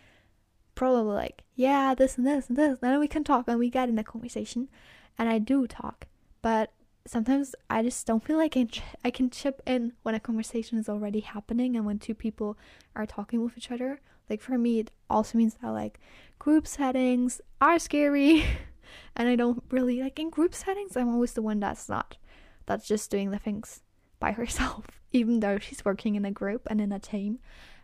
probably 0.75 1.13
like 1.13 1.43
yeah 1.55 1.93
this 1.95 2.17
and 2.17 2.27
this 2.27 2.49
and 2.49 2.57
this. 2.57 2.79
Then 2.79 2.99
we 2.99 3.07
can 3.07 3.23
talk 3.23 3.45
and 3.47 3.59
we 3.59 3.69
get 3.69 3.89
in 3.89 3.99
a 3.99 4.03
conversation 4.03 4.69
and 5.17 5.29
i 5.29 5.37
do 5.37 5.67
talk. 5.67 6.07
But 6.41 6.73
sometimes 7.05 7.55
i 7.69 7.81
just 7.81 8.05
don't 8.05 8.23
feel 8.23 8.37
like 8.37 8.55
I 9.03 9.09
can 9.09 9.29
chip 9.29 9.61
in 9.65 9.93
when 10.03 10.15
a 10.15 10.19
conversation 10.19 10.77
is 10.77 10.87
already 10.87 11.21
happening 11.21 11.75
and 11.75 11.85
when 11.85 11.99
two 11.99 12.13
people 12.13 12.57
are 12.95 13.05
talking 13.05 13.43
with 13.43 13.57
each 13.57 13.71
other 13.71 13.99
like 14.29 14.41
for 14.41 14.57
me 14.57 14.79
it 14.79 14.91
also 15.09 15.37
means 15.37 15.55
that 15.61 15.69
like 15.69 15.99
group 16.37 16.67
settings 16.67 17.41
are 17.59 17.79
scary 17.79 18.45
and 19.15 19.27
i 19.27 19.35
don't 19.35 19.63
really 19.71 20.01
like 20.01 20.19
in 20.19 20.29
group 20.29 20.53
settings 20.53 20.95
i'm 20.95 21.09
always 21.09 21.33
the 21.33 21.41
one 21.41 21.59
that's 21.59 21.89
not 21.89 22.17
that's 22.65 22.87
just 22.87 23.11
doing 23.11 23.31
the 23.31 23.39
things 23.39 23.81
by 24.21 24.31
herself, 24.39 24.85
even 25.11 25.41
though 25.41 25.59
she's 25.59 25.83
working 25.83 26.15
in 26.15 26.23
a 26.23 26.31
group 26.31 26.65
and 26.69 26.79
in 26.79 26.93
a 26.93 26.99
team. 26.99 27.39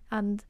And 0.10 0.46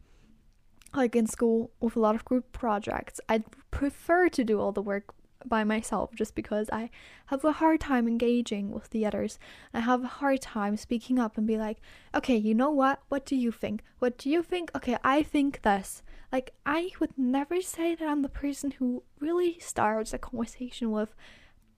like 0.93 1.15
in 1.15 1.25
school 1.25 1.71
with 1.80 1.95
a 1.95 1.99
lot 1.99 2.13
of 2.13 2.25
group 2.25 2.51
projects, 2.51 3.19
I'd 3.27 3.45
prefer 3.71 4.30
to 4.30 4.43
do 4.43 4.60
all 4.60 4.71
the 4.71 4.82
work 4.82 5.15
by 5.45 5.63
myself 5.63 6.13
just 6.15 6.36
because 6.36 6.69
I 6.71 6.89
have 7.28 7.43
a 7.43 7.54
hard 7.54 7.82
time 7.82 8.08
engaging 8.08 8.71
with 8.71 8.89
the 8.89 9.06
others. 9.06 9.39
I 9.73 9.82
have 9.82 10.04
a 10.04 10.08
hard 10.08 10.41
time 10.41 10.78
speaking 10.78 11.19
up 11.19 11.38
and 11.38 11.45
be 11.47 11.58
like, 11.58 11.80
okay, 12.15 12.36
you 12.36 12.54
know 12.54 12.71
what? 12.71 13.02
What 13.10 13.26
do 13.26 13.36
you 13.36 13.52
think? 13.52 13.84
What 14.00 14.17
do 14.17 14.30
you 14.30 14.43
think? 14.43 14.71
Okay, 14.76 14.97
I 15.04 15.23
think 15.23 15.62
this. 15.62 16.04
Like, 16.32 16.54
I 16.65 16.91
would 17.00 17.17
never 17.17 17.62
say 17.62 17.95
that 17.95 18.08
I'm 18.08 18.21
the 18.21 18.30
person 18.30 18.71
who 18.71 19.04
really 19.19 19.58
starts 19.60 20.13
a 20.13 20.17
conversation 20.17 20.91
with, 20.91 21.15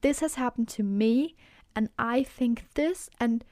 this 0.01 0.21
has 0.21 0.35
happened 0.35 0.67
to 0.69 0.83
me 0.83 1.35
and 1.75 1.89
I 1.97 2.23
think 2.23 2.65
this 2.73 3.09
and 3.19 3.43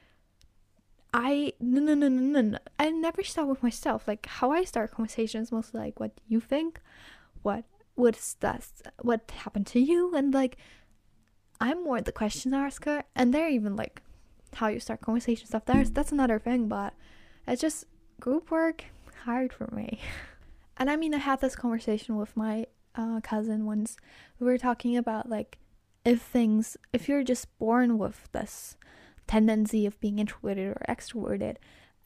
I 1.12 1.54
no 1.60 1.80
no 1.80 1.94
no 1.94 2.08
no 2.08 2.40
no 2.40 2.58
I 2.78 2.90
never 2.90 3.22
start 3.22 3.48
with 3.48 3.62
myself. 3.62 4.06
Like 4.06 4.26
how 4.26 4.50
I 4.50 4.64
start 4.64 4.90
conversations 4.90 5.52
mostly 5.52 5.80
like 5.80 6.00
what 6.00 6.16
do 6.16 6.22
you 6.26 6.40
think, 6.40 6.80
what 7.42 7.64
what's 7.98 8.34
that 8.34 8.64
what 9.02 9.30
happened 9.38 9.66
to 9.66 9.80
you 9.80 10.14
and 10.14 10.32
like 10.32 10.56
I'm 11.60 11.82
more 11.82 12.00
the 12.00 12.12
question 12.12 12.54
asker 12.54 13.02
and 13.16 13.34
they're 13.34 13.48
even 13.48 13.74
like 13.74 14.02
how 14.54 14.68
you 14.68 14.80
start 14.80 15.00
conversations 15.00 15.48
stuff. 15.48 15.64
There's 15.66 15.90
that's 15.90 16.12
another 16.12 16.38
thing, 16.38 16.68
but 16.68 16.94
it's 17.46 17.60
just 17.60 17.84
group 18.20 18.50
work 18.50 18.84
hard 19.24 19.52
for 19.52 19.68
me. 19.74 20.00
And 20.80 20.88
I 20.88 20.94
mean 20.94 21.12
I 21.12 21.18
had 21.18 21.40
this 21.40 21.56
conversation 21.56 22.14
with 22.14 22.36
my 22.36 22.66
uh, 22.94 23.18
cousin 23.20 23.66
once. 23.66 23.96
We 24.38 24.46
were 24.46 24.58
talking 24.58 24.96
about 24.96 25.28
like 25.28 25.58
if 26.04 26.22
things 26.22 26.76
if 26.92 27.08
you're 27.08 27.24
just 27.24 27.58
born 27.58 27.98
with 27.98 28.30
this 28.30 28.76
tendency 29.26 29.86
of 29.86 30.00
being 30.00 30.18
introverted 30.18 30.68
or 30.68 30.82
extroverted 30.88 31.56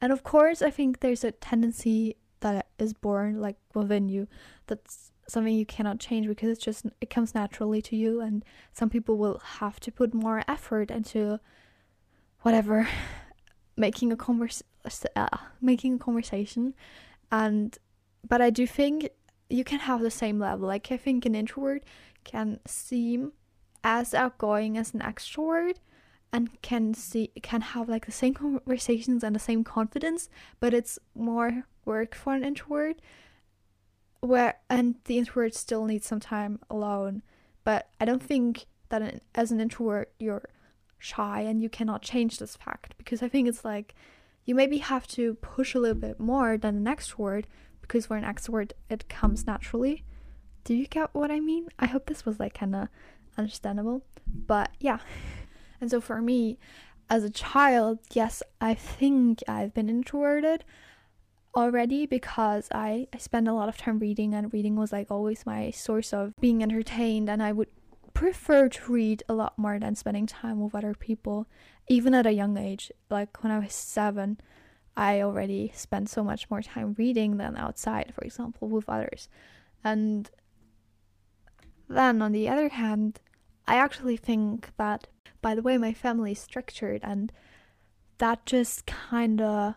and 0.00 0.12
of 0.12 0.24
course 0.24 0.60
i 0.60 0.70
think 0.70 0.98
there's 0.98 1.22
a 1.22 1.30
tendency 1.30 2.16
that 2.40 2.66
is 2.78 2.92
born 2.92 3.40
like 3.40 3.56
within 3.74 4.08
you 4.08 4.26
that's 4.66 5.11
something 5.32 5.54
you 5.54 5.66
cannot 5.66 5.98
change 5.98 6.26
because 6.26 6.50
it's 6.50 6.64
just 6.64 6.86
it 7.00 7.10
comes 7.10 7.34
naturally 7.34 7.82
to 7.82 7.96
you 7.96 8.20
and 8.20 8.44
some 8.72 8.90
people 8.90 9.16
will 9.16 9.40
have 9.58 9.80
to 9.80 9.90
put 9.90 10.14
more 10.14 10.42
effort 10.46 10.90
into 10.90 11.40
whatever 12.42 12.88
making 13.76 14.12
a 14.12 14.16
converse 14.16 14.62
uh, 15.16 15.38
making 15.60 15.94
a 15.94 15.98
conversation. 15.98 16.74
And 17.30 17.76
but 18.28 18.40
i 18.40 18.50
do 18.50 18.66
think 18.66 19.08
you 19.48 19.64
can 19.64 19.80
have 19.80 20.00
the 20.00 20.10
same 20.10 20.38
level. 20.38 20.68
Like 20.68 20.92
i 20.92 20.96
think 20.96 21.24
an 21.24 21.34
introvert 21.34 21.82
can 22.24 22.60
seem 22.66 23.32
as 23.82 24.14
outgoing 24.14 24.78
as 24.78 24.94
an 24.94 25.00
extrovert 25.00 25.76
and 26.32 26.60
can 26.62 26.94
see 26.94 27.30
can 27.42 27.60
have 27.60 27.88
like 27.88 28.06
the 28.06 28.12
same 28.12 28.34
conversations 28.34 29.22
and 29.22 29.34
the 29.34 29.40
same 29.40 29.64
confidence 29.64 30.28
but 30.60 30.72
it's 30.72 30.98
more 31.14 31.64
work 31.84 32.14
for 32.14 32.34
an 32.34 32.44
introvert 32.44 33.00
where 34.22 34.54
and 34.70 34.94
the 35.04 35.18
introvert 35.18 35.54
still 35.54 35.84
needs 35.84 36.06
some 36.06 36.20
time 36.20 36.58
alone 36.70 37.22
but 37.64 37.88
i 38.00 38.04
don't 38.04 38.22
think 38.22 38.66
that 38.88 39.02
an, 39.02 39.20
as 39.34 39.50
an 39.50 39.60
introvert 39.60 40.12
you're 40.18 40.48
shy 40.98 41.40
and 41.40 41.60
you 41.60 41.68
cannot 41.68 42.02
change 42.02 42.38
this 42.38 42.56
fact 42.56 42.94
because 42.98 43.22
i 43.22 43.28
think 43.28 43.48
it's 43.48 43.64
like 43.64 43.94
you 44.44 44.54
maybe 44.54 44.78
have 44.78 45.06
to 45.06 45.34
push 45.34 45.74
a 45.74 45.78
little 45.78 46.00
bit 46.00 46.18
more 46.18 46.56
than 46.56 46.76
an 46.76 46.84
extrovert 46.96 47.44
because 47.80 48.06
for 48.06 48.16
an 48.16 48.24
extrovert 48.24 48.72
it 48.88 49.08
comes 49.08 49.46
naturally 49.46 50.04
do 50.64 50.74
you 50.74 50.86
get 50.86 51.12
what 51.12 51.30
i 51.30 51.40
mean 51.40 51.68
i 51.78 51.86
hope 51.86 52.06
this 52.06 52.24
was 52.24 52.38
like 52.38 52.54
kind 52.54 52.74
of 52.74 52.88
understandable. 53.38 54.02
But 54.26 54.70
yeah. 54.78 54.98
And 55.80 55.90
so 55.90 56.00
for 56.00 56.22
me, 56.22 56.60
as 57.10 57.24
a 57.24 57.28
child, 57.28 57.98
yes, 58.12 58.40
I 58.60 58.72
think 58.72 59.42
I've 59.48 59.74
been 59.74 59.88
introverted 59.88 60.62
already 61.54 62.06
because 62.06 62.68
I, 62.72 63.08
I 63.12 63.18
spend 63.18 63.48
a 63.48 63.54
lot 63.54 63.68
of 63.68 63.76
time 63.76 63.98
reading, 63.98 64.34
and 64.34 64.52
reading 64.52 64.76
was 64.76 64.92
like 64.92 65.10
always 65.10 65.46
my 65.46 65.70
source 65.70 66.12
of 66.12 66.34
being 66.40 66.62
entertained, 66.62 67.28
and 67.28 67.42
I 67.42 67.52
would 67.52 67.68
prefer 68.14 68.68
to 68.68 68.92
read 68.92 69.22
a 69.28 69.34
lot 69.34 69.58
more 69.58 69.78
than 69.78 69.94
spending 69.94 70.26
time 70.26 70.60
with 70.60 70.74
other 70.74 70.94
people, 70.94 71.46
even 71.88 72.14
at 72.14 72.26
a 72.26 72.32
young 72.32 72.56
age. 72.56 72.92
Like 73.10 73.42
when 73.42 73.52
I 73.52 73.58
was 73.58 73.74
seven, 73.74 74.38
I 74.96 75.22
already 75.22 75.72
spent 75.74 76.08
so 76.08 76.22
much 76.22 76.50
more 76.50 76.62
time 76.62 76.94
reading 76.98 77.36
than 77.36 77.56
outside, 77.56 78.12
for 78.14 78.22
example, 78.24 78.68
with 78.68 78.88
others. 78.88 79.28
And 79.82 80.30
then, 81.88 82.22
on 82.22 82.32
the 82.32 82.48
other 82.48 82.68
hand, 82.68 83.20
I 83.66 83.76
actually 83.76 84.16
think 84.16 84.70
that 84.76 85.08
by 85.40 85.54
the 85.54 85.62
way 85.62 85.76
my 85.78 85.92
family 85.92 86.32
is 86.32 86.38
structured, 86.38 87.00
and 87.02 87.32
that 88.18 88.46
just 88.46 88.86
kind 88.86 89.40
of 89.40 89.74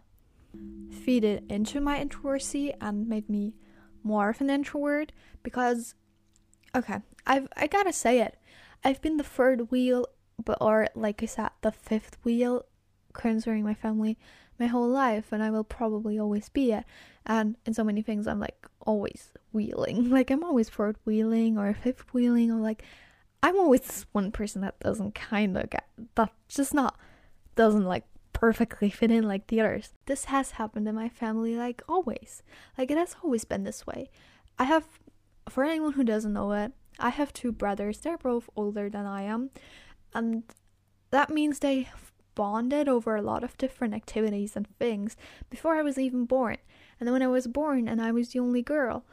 feeded 0.90 1.50
into 1.52 1.80
my 1.82 2.00
introversion 2.00 2.74
and 2.82 3.08
made 3.08 3.30
me 3.30 3.54
more 4.04 4.30
of 4.30 4.42
an 4.42 4.50
introvert 4.50 5.12
because 5.44 5.96
okay 6.76 7.00
i've 7.26 7.48
i 7.56 7.68
gotta 7.68 7.94
say 7.94 8.22
it. 8.22 8.38
I've 8.84 9.02
been 9.02 9.18
the 9.18 9.24
third 9.24 9.72
wheel 9.72 10.08
but 10.44 10.58
or 10.62 10.88
like 10.96 11.24
i 11.24 11.26
said 11.26 11.50
the 11.62 11.72
fifth 11.72 12.18
wheel 12.24 12.66
concerning 13.14 13.64
my 13.64 13.74
family 13.74 14.18
my 14.60 14.68
whole 14.68 14.88
life 14.88 15.32
and 15.32 15.42
i 15.42 15.50
will 15.50 15.64
probably 15.64 16.20
always 16.20 16.50
be 16.50 16.72
it. 16.72 16.86
And 17.26 17.56
in 17.66 17.74
so 17.74 17.84
many 17.84 18.02
things 18.02 18.28
i'm 18.28 18.40
like 18.40 18.68
always 18.82 19.32
wheeling. 19.52 20.10
Like 20.18 20.30
i'm 20.30 20.44
always 20.44 20.70
third 20.70 20.98
wheeling 21.06 21.58
or 21.58 21.74
fifth 21.74 22.14
wheeling 22.14 22.52
or 22.52 22.60
like 22.60 22.84
i'm 23.42 23.58
always 23.58 24.06
one 24.12 24.32
person 24.32 24.62
that 24.62 24.80
doesn't 24.80 25.16
kind 25.16 25.58
of 25.58 25.70
get 25.70 25.88
that 26.16 26.32
just 26.48 26.74
not 26.74 26.98
doesn't 27.56 27.86
like 27.86 28.06
perfectly 28.36 28.90
fit 28.90 29.10
in 29.10 29.24
like 29.24 29.48
the 29.48 29.62
others 29.62 29.94
this 30.08 30.26
has 30.26 30.52
happened 30.52 30.86
in 30.88 30.94
my 30.94 31.08
family 31.08 31.56
like 31.56 31.82
always 31.88 32.44
like 32.78 32.92
it 32.92 32.98
has 32.98 33.16
always 33.24 33.46
been 33.46 33.64
this 33.64 33.88
way 33.88 34.10
i 34.60 34.66
have 34.66 34.84
for 35.48 35.64
anyone 35.64 35.94
who 35.94 36.04
doesn't 36.04 36.34
know 36.34 36.52
it 36.52 36.74
i 37.00 37.10
have 37.10 37.32
two 37.32 37.52
brothers 37.52 38.00
they're 38.00 38.18
both 38.18 38.50
older 38.58 38.90
than 38.90 39.06
i 39.06 39.22
am 39.22 39.50
and 40.14 40.44
that 41.12 41.30
means 41.30 41.60
they 41.60 41.88
bonded 42.36 42.88
over 42.88 43.16
a 43.16 43.22
lot 43.22 43.44
of 43.44 43.58
different 43.58 43.94
activities 43.94 44.56
and 44.56 44.68
things 44.78 45.16
before 45.50 45.76
I 45.76 45.82
was 45.82 45.98
even 45.98 46.26
born. 46.26 46.58
And 47.00 47.08
then 47.08 47.14
when 47.14 47.24
I 47.24 47.28
was 47.28 47.48
born 47.48 47.88
and 47.88 48.02
I 48.02 48.12
was 48.12 48.30
the 48.30 48.40
only 48.40 48.62
girl, 48.62 49.06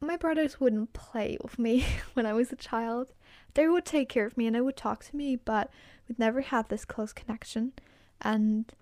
my 0.00 0.16
brothers 0.16 0.60
wouldn't 0.60 0.92
play 0.92 1.38
with 1.42 1.58
me 1.58 1.84
when 2.14 2.26
I 2.26 2.34
was 2.34 2.52
a 2.52 2.56
child. 2.56 3.12
They 3.54 3.66
would 3.66 3.84
take 3.84 4.08
care 4.08 4.26
of 4.26 4.36
me 4.36 4.46
and 4.46 4.54
they 4.54 4.60
would 4.60 4.76
talk 4.76 5.02
to 5.04 5.16
me, 5.16 5.34
but 5.34 5.70
we'd 6.06 6.18
never 6.18 6.42
had 6.42 6.68
this 6.68 6.84
close 6.84 7.12
connection. 7.12 7.72
And 8.20 8.72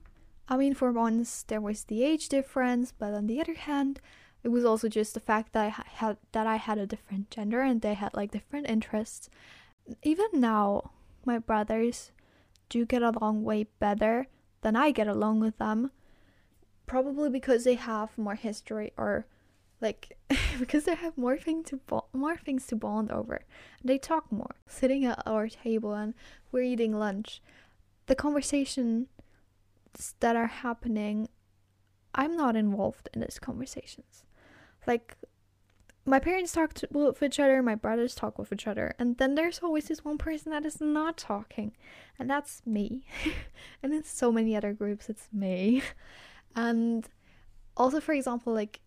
I 0.48 0.56
mean, 0.56 0.74
for 0.74 0.92
once, 0.92 1.42
there 1.42 1.60
was 1.60 1.84
the 1.84 2.04
age 2.04 2.28
difference, 2.28 2.92
but 2.92 3.12
on 3.14 3.26
the 3.26 3.40
other 3.40 3.54
hand, 3.54 4.00
it 4.42 4.48
was 4.48 4.64
also 4.64 4.88
just 4.88 5.14
the 5.14 5.20
fact 5.20 5.52
that 5.52 5.64
I 5.66 5.68
had 5.68 6.18
that 6.32 6.46
I 6.46 6.56
had 6.56 6.78
a 6.78 6.86
different 6.86 7.30
gender 7.30 7.62
and 7.62 7.80
they 7.80 7.94
had 7.94 8.14
like 8.14 8.30
different 8.30 8.70
interests. 8.70 9.28
Even 10.02 10.28
now, 10.34 10.92
my 11.24 11.38
brothers 11.38 12.12
do 12.68 12.86
get 12.86 13.02
along 13.02 13.42
way 13.42 13.66
better 13.80 14.28
than 14.62 14.76
I 14.76 14.90
get 14.92 15.08
along 15.08 15.40
with 15.40 15.58
them. 15.58 15.90
Probably 16.86 17.28
because 17.28 17.64
they 17.64 17.74
have 17.74 18.16
more 18.16 18.36
history 18.36 18.92
or 18.96 19.26
like 19.80 20.16
because 20.58 20.84
they 20.84 20.94
have 20.94 21.18
more 21.18 21.36
things 21.36 21.68
to 21.70 21.78
bo- 21.78 22.06
more 22.12 22.36
things 22.36 22.66
to 22.68 22.76
bond 22.76 23.10
over. 23.10 23.42
They 23.82 23.98
talk 23.98 24.30
more. 24.30 24.54
Sitting 24.68 25.04
at 25.04 25.22
our 25.26 25.48
table 25.48 25.92
and 25.92 26.14
we're 26.52 26.62
eating 26.62 26.96
lunch. 26.96 27.42
The 28.06 28.14
conversation 28.14 29.08
that 30.20 30.36
are 30.36 30.46
happening, 30.46 31.28
I'm 32.14 32.36
not 32.36 32.56
involved 32.56 33.08
in 33.14 33.20
these 33.20 33.38
conversations. 33.38 34.24
Like, 34.86 35.16
my 36.04 36.20
parents 36.20 36.52
talk 36.52 36.74
to, 36.74 36.88
with 36.92 37.22
each 37.22 37.40
other, 37.40 37.62
my 37.62 37.74
brothers 37.74 38.14
talk 38.14 38.38
with 38.38 38.52
each 38.52 38.66
other, 38.66 38.94
and 38.98 39.18
then 39.18 39.34
there's 39.34 39.58
always 39.58 39.86
this 39.88 40.04
one 40.04 40.18
person 40.18 40.52
that 40.52 40.64
is 40.64 40.80
not 40.80 41.16
talking, 41.16 41.72
and 42.18 42.30
that's 42.30 42.62
me. 42.64 43.04
and 43.82 43.92
in 43.92 44.04
so 44.04 44.30
many 44.30 44.56
other 44.56 44.72
groups, 44.72 45.08
it's 45.08 45.28
me. 45.32 45.82
And 46.58 47.06
also, 47.76 48.00
for 48.00 48.14
example, 48.14 48.54
like, 48.54 48.80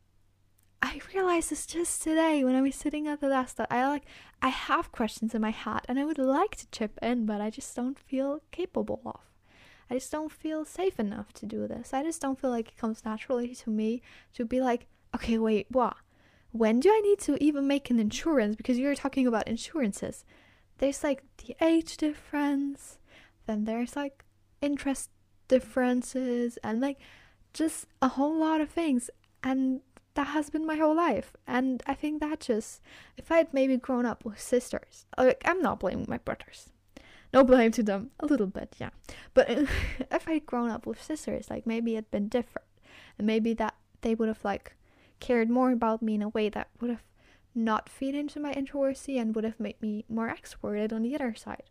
I 0.82 1.02
realized 1.14 1.52
this 1.52 1.68
just 1.68 2.02
today 2.02 2.44
when 2.44 2.56
I 2.56 2.62
was 2.62 2.74
sitting 2.74 3.08
at 3.08 3.22
the 3.22 3.30
desk 3.30 3.58
that 3.58 3.68
I 3.70 3.88
like 3.88 4.06
I 4.42 4.48
have 4.48 4.92
questions 4.92 5.36
in 5.36 5.42
my 5.42 5.52
head 5.52 5.82
and 5.88 6.00
I 6.00 6.06
would 6.06 6.18
like 6.18 6.56
to 6.56 6.68
chip 6.72 6.98
in, 7.02 7.26
but 7.26 7.42
I 7.42 7.50
just 7.50 7.76
don't 7.76 8.00
feel 8.00 8.42
capable 8.52 9.02
of. 9.06 9.20
I 9.90 9.96
just 9.96 10.12
don't 10.12 10.32
feel 10.32 10.66
safe 10.66 11.00
enough 11.00 11.34
to 11.34 11.46
do 11.46 11.68
this. 11.68 11.94
I 11.94 12.04
just 12.04 12.22
don't 12.22 12.40
feel 12.40 12.52
like 12.52 12.70
it 12.70 12.78
comes 12.78 13.04
naturally 13.04 13.56
to 13.56 13.70
me 13.70 14.02
to 14.34 14.46
be 14.46 14.62
like, 14.62 14.86
okay, 15.16 15.38
wait, 15.38 15.68
what? 15.70 15.98
When 16.52 16.80
do 16.80 16.90
I 16.90 17.02
need 17.02 17.20
to 17.22 17.44
even 17.44 17.68
make 17.68 17.90
an 17.90 18.00
insurance? 18.00 18.56
Because 18.56 18.78
you're 18.78 18.96
talking 18.96 19.26
about 19.26 19.48
insurances. 19.48 20.26
There's 20.78 21.04
like 21.04 21.24
the 21.38 21.56
age 21.62 21.98
difference, 21.98 23.00
then 23.48 23.66
there's 23.66 23.96
like 23.96 24.24
interest 24.62 25.10
differences, 25.48 26.58
and 26.64 26.82
like 26.82 27.00
just 27.54 27.88
a 28.02 28.10
whole 28.10 28.38
lot 28.38 28.62
of 28.62 28.70
things. 28.70 29.10
And 29.44 29.82
that 30.14 30.28
has 30.28 30.50
been 30.50 30.66
my 30.66 30.76
whole 30.76 30.96
life. 30.96 31.34
And 31.48 31.82
I 31.88 31.94
think 31.94 32.22
that 32.22 32.42
just, 32.42 32.82
if 33.18 33.32
I 33.32 33.38
had 33.38 33.54
maybe 33.54 33.78
grown 33.78 34.06
up 34.06 34.24
with 34.24 34.40
sisters, 34.40 35.06
like, 35.18 35.42
I'm 35.46 35.62
not 35.62 35.80
blaming 35.80 36.06
my 36.08 36.18
brothers 36.20 36.70
no 37.34 37.44
blame 37.44 37.72
to 37.72 37.84
them. 37.84 38.12
A 38.20 38.26
little 38.26 38.48
bit 38.48 38.76
yeah. 38.80 38.90
But 39.34 39.50
if 40.12 40.28
i'd 40.28 40.46
grown 40.46 40.70
up 40.70 40.86
with 40.86 41.02
sisters 41.02 41.50
like 41.50 41.66
maybe 41.66 41.96
it'd 41.96 42.12
been 42.12 42.28
different. 42.28 42.68
And 43.18 43.28
maybe 43.28 43.54
that 43.56 43.76
they 44.02 44.16
would 44.16 44.28
have 44.28 44.44
like 44.44 44.76
cared 45.20 45.50
more 45.50 45.72
about 45.72 46.02
me 46.02 46.16
in 46.16 46.22
a 46.22 46.30
way 46.30 46.50
that 46.50 46.70
would 46.80 46.90
have 46.90 47.04
not 47.54 47.90
feed 47.90 48.16
into 48.16 48.40
my 48.40 48.54
introversion 48.54 49.18
and 49.18 49.36
would 49.36 49.44
have 49.44 49.60
made 49.60 49.82
me 49.82 50.06
more 50.08 50.34
extroverted 50.34 50.94
on 50.94 51.02
the 51.02 51.16
other 51.16 51.36
side. 51.36 51.64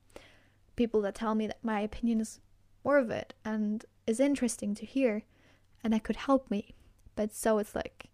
People 0.77 1.01
that 1.03 1.14
tell 1.14 1.35
me 1.35 1.47
that 1.47 1.64
my 1.64 1.81
opinion 1.81 2.21
is 2.21 2.40
more 2.85 2.99
of 2.99 3.11
it 3.11 3.35
and 3.44 3.85
is 4.07 4.21
interesting 4.21 4.75
to 4.75 4.87
hear 4.87 5.23
and 5.83 5.92
that 5.92 6.05
could 6.05 6.16
help 6.16 6.51
me. 6.51 6.75
But 7.16 7.35
so 7.35 7.59
it's 7.59 7.75
like 7.75 8.07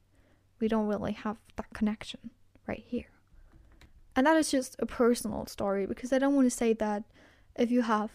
we 0.61 0.68
don't 0.68 0.87
really 0.87 1.12
have 1.12 1.38
that 1.57 1.72
connection 1.74 2.30
right 2.66 2.85
here. 2.87 3.07
And 4.16 4.26
that 4.26 4.37
is 4.37 4.50
just 4.50 4.76
a 4.78 4.87
personal 4.87 5.46
story 5.46 5.87
because 5.87 6.12
i 6.12 6.18
don't 6.18 6.35
want 6.35 6.46
to 6.46 6.57
say 6.57 6.72
that 6.72 7.02
if 7.56 7.70
you 7.70 7.82
have 7.82 8.10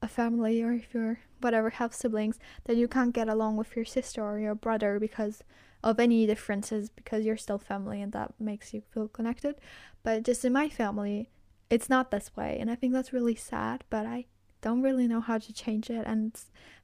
a 0.00 0.08
family 0.08 0.62
or 0.62 0.72
if 0.72 0.94
you're 0.94 1.20
whatever 1.40 1.70
have 1.70 1.94
siblings 1.94 2.38
then 2.64 2.76
you 2.76 2.88
can't 2.88 3.14
get 3.14 3.28
along 3.28 3.56
with 3.56 3.74
your 3.76 3.84
sister 3.84 4.22
or 4.22 4.38
your 4.38 4.54
brother 4.54 4.98
because 4.98 5.42
of 5.82 6.00
any 6.00 6.26
differences 6.26 6.88
because 6.88 7.24
you're 7.24 7.36
still 7.36 7.58
family 7.58 8.02
and 8.02 8.12
that 8.12 8.32
makes 8.40 8.74
you 8.74 8.82
feel 8.92 9.06
connected. 9.06 9.54
But 10.02 10.24
just 10.24 10.44
in 10.44 10.52
my 10.52 10.68
family 10.68 11.30
it's 11.70 11.88
not 11.88 12.10
this 12.10 12.30
way 12.36 12.56
and 12.60 12.70
i 12.70 12.74
think 12.74 12.92
that's 12.92 13.12
really 13.12 13.34
sad 13.34 13.84
but 13.90 14.06
i 14.06 14.24
don't 14.60 14.82
really 14.82 15.06
know 15.06 15.20
how 15.20 15.38
to 15.38 15.52
change 15.52 15.90
it 15.90 16.04
and 16.06 16.32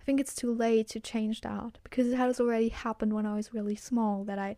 i 0.00 0.04
think 0.04 0.20
it's 0.20 0.34
too 0.34 0.52
late 0.52 0.88
to 0.88 1.00
change 1.00 1.40
that 1.40 1.78
because 1.82 2.06
it 2.08 2.16
has 2.16 2.40
already 2.40 2.68
happened 2.68 3.12
when 3.12 3.26
i 3.26 3.34
was 3.34 3.54
really 3.54 3.76
small 3.76 4.24
that 4.24 4.38
i 4.38 4.54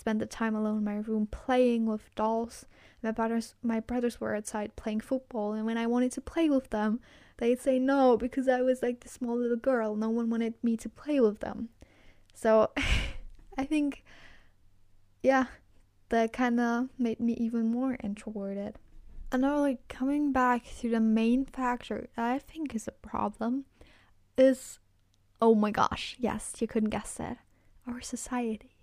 spent 0.00 0.18
the 0.18 0.26
time 0.26 0.54
alone 0.56 0.78
in 0.78 0.84
my 0.84 0.96
room 0.96 1.26
playing 1.26 1.86
with 1.86 2.12
dolls. 2.14 2.64
My 3.02 3.12
brothers 3.12 3.54
my 3.62 3.80
brothers 3.80 4.20
were 4.20 4.34
outside 4.34 4.76
playing 4.76 5.00
football 5.00 5.52
and 5.52 5.66
when 5.66 5.78
I 5.78 5.86
wanted 5.86 6.12
to 6.12 6.20
play 6.20 6.48
with 6.48 6.70
them, 6.70 7.00
they'd 7.36 7.60
say 7.60 7.78
no 7.78 8.16
because 8.16 8.48
I 8.48 8.62
was 8.62 8.82
like 8.82 9.00
the 9.00 9.08
small 9.08 9.36
little 9.36 9.56
girl. 9.56 9.94
No 9.94 10.08
one 10.10 10.30
wanted 10.30 10.54
me 10.62 10.76
to 10.78 10.88
play 10.88 11.20
with 11.20 11.40
them. 11.40 11.68
So 12.34 12.70
I 13.58 13.64
think 13.64 14.04
yeah, 15.22 15.46
that 16.08 16.32
kind 16.32 16.58
of 16.58 16.88
made 16.98 17.20
me 17.20 17.34
even 17.34 17.70
more 17.70 17.98
introverted. 18.02 18.76
And 19.30 19.42
now 19.42 19.60
like 19.60 19.86
coming 19.88 20.32
back 20.32 20.64
to 20.80 20.90
the 20.90 21.00
main 21.00 21.44
factor 21.44 22.08
that 22.16 22.24
I 22.24 22.38
think 22.38 22.74
is 22.74 22.88
a 22.88 22.92
problem 22.92 23.66
is 24.36 24.78
oh 25.42 25.54
my 25.54 25.70
gosh, 25.70 26.16
yes, 26.18 26.54
you 26.58 26.66
couldn't 26.66 26.90
guess 26.90 27.18
it. 27.20 27.36
Our 27.86 28.00
society. 28.00 28.76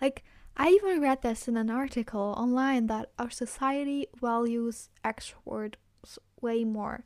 Like 0.00 0.24
I 0.56 0.70
even 0.70 1.00
read 1.00 1.22
this 1.22 1.48
in 1.48 1.56
an 1.56 1.70
article 1.70 2.34
online 2.36 2.86
that 2.86 3.10
our 3.18 3.30
society 3.30 4.06
values 4.18 4.88
extroverts 5.04 5.74
way 6.40 6.64
more. 6.64 7.04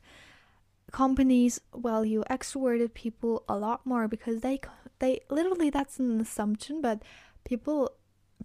Companies 0.91 1.59
value 1.75 2.23
extroverted 2.29 2.93
people 2.93 3.43
a 3.49 3.57
lot 3.57 3.85
more 3.85 4.07
because 4.07 4.41
they 4.41 4.59
they 4.99 5.21
literally 5.29 5.69
that's 5.69 5.99
an 5.99 6.21
assumption, 6.21 6.81
but 6.81 7.01
people 7.43 7.91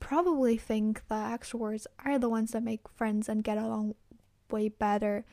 probably 0.01 0.57
think 0.57 1.03
that 1.09 1.41
extroverts 1.41 1.87
are 2.05 2.19
the 2.19 2.29
ones 2.29 2.51
that 2.53 2.63
make 2.63 2.89
friends 2.89 3.29
and 3.29 3.45
get 3.45 3.59
along 3.59 3.95
way 4.51 4.69
better 4.69 5.25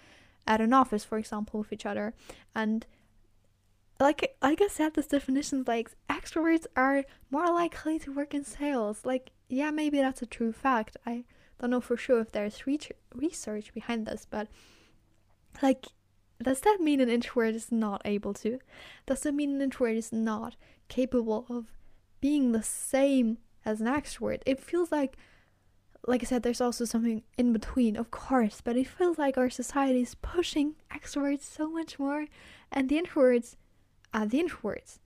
at 0.45 0.61
an 0.61 0.73
office, 0.73 1.03
for 1.03 1.17
example, 1.17 1.61
with 1.61 1.73
each 1.73 1.85
other. 1.85 2.13
And 2.55 2.85
like 3.99 4.35
like 4.41 4.61
I 4.61 4.67
said, 4.67 4.93
this 4.93 5.07
definition 5.07 5.63
like 5.67 5.91
extroverts 6.09 6.65
are 6.75 7.05
more 7.31 7.47
likely 7.47 7.99
to 7.99 8.13
work 8.13 8.33
in 8.33 8.43
sales. 8.43 9.05
Like 9.05 9.31
yeah, 9.53 9.71
maybe 9.71 9.99
that's 9.99 10.21
a 10.21 10.25
true 10.27 10.51
fact. 10.51 10.97
I 11.05 11.25
don't 11.59 11.69
know 11.69 11.81
for 11.81 11.97
sure 11.97 12.19
if 12.19 12.31
there's 12.31 12.65
re- 12.65 12.79
research 13.13 13.73
behind 13.73 14.05
this, 14.05 14.27
but 14.29 14.47
like, 15.61 15.85
does 16.41 16.59
that 16.61 16.79
mean 16.81 16.99
an 16.99 17.09
introvert 17.09 17.55
is 17.55 17.71
not 17.71 18.01
able 18.05 18.33
to? 18.35 18.59
Does 19.05 19.21
that 19.21 19.33
mean 19.33 19.55
an 19.55 19.61
introvert 19.61 19.95
is 19.95 20.11
not 20.11 20.55
capable 20.89 21.45
of 21.49 21.67
being 22.19 22.51
the 22.51 22.63
same 22.63 23.37
as 23.63 23.79
an 23.79 23.87
extrovert? 23.87 24.41
It 24.45 24.59
feels 24.59 24.91
like, 24.91 25.15
like 26.05 26.21
I 26.21 26.25
said, 26.25 26.43
there's 26.43 26.59
also 26.61 26.83
something 26.83 27.23
in 27.37 27.53
between, 27.53 27.95
of 27.95 28.11
course, 28.11 28.59
but 28.61 28.75
it 28.75 28.87
feels 28.87 29.17
like 29.17 29.37
our 29.37 29.49
society 29.49 30.01
is 30.01 30.15
pushing 30.15 30.75
extroverts 30.91 31.43
so 31.43 31.69
much 31.69 31.97
more, 31.99 32.25
and 32.71 32.89
the 32.89 33.01
introverts 33.01 33.55
are 34.13 34.25
the 34.25 34.43
introverts. 34.43 34.99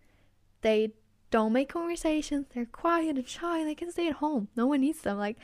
They 0.62 0.94
don't 1.30 1.54
make 1.54 1.70
conversations. 1.70 2.48
They're 2.54 2.66
quiet 2.66 3.18
and 3.18 3.28
shy. 3.28 3.64
They 3.64 3.76
can 3.76 3.92
stay 3.92 4.08
at 4.08 4.16
home. 4.16 4.48
No 4.56 4.68
one 4.68 4.82
needs 4.82 5.02
them. 5.02 5.18
Like, 5.18 5.38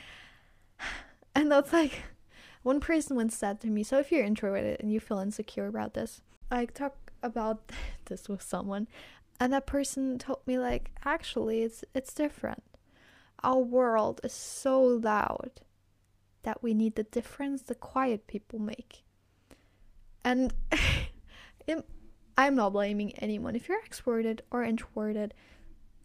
and 1.34 1.50
that's 1.50 1.72
like, 1.72 2.02
one 2.62 2.80
person 2.80 3.16
once 3.16 3.36
said 3.36 3.60
to 3.60 3.68
me, 3.68 3.82
so 3.82 3.98
if 3.98 4.10
you're 4.10 4.24
introverted 4.24 4.80
and 4.80 4.92
you 4.92 5.00
feel 5.00 5.18
insecure 5.18 5.66
about 5.66 5.94
this, 5.94 6.22
I 6.50 6.64
talk 6.66 6.96
about 7.22 7.70
this 8.06 8.28
with 8.28 8.42
someone, 8.42 8.88
and 9.40 9.52
that 9.52 9.66
person 9.66 10.18
told 10.18 10.46
me 10.46 10.58
like, 10.58 10.90
actually, 11.04 11.62
it's 11.62 11.84
it's 11.94 12.14
different. 12.14 12.62
Our 13.42 13.58
world 13.58 14.20
is 14.24 14.32
so 14.32 14.80
loud 14.80 15.60
that 16.44 16.62
we 16.62 16.72
need 16.72 16.94
the 16.94 17.02
difference 17.02 17.62
the 17.62 17.74
quiet 17.74 18.26
people 18.26 18.58
make. 18.58 19.02
And 20.24 20.54
I'm 22.38 22.54
not 22.54 22.72
blaming 22.72 23.12
anyone. 23.18 23.54
If 23.54 23.68
you're 23.68 23.82
extroverted 23.82 24.40
or 24.50 24.62
introverted, 24.62 25.34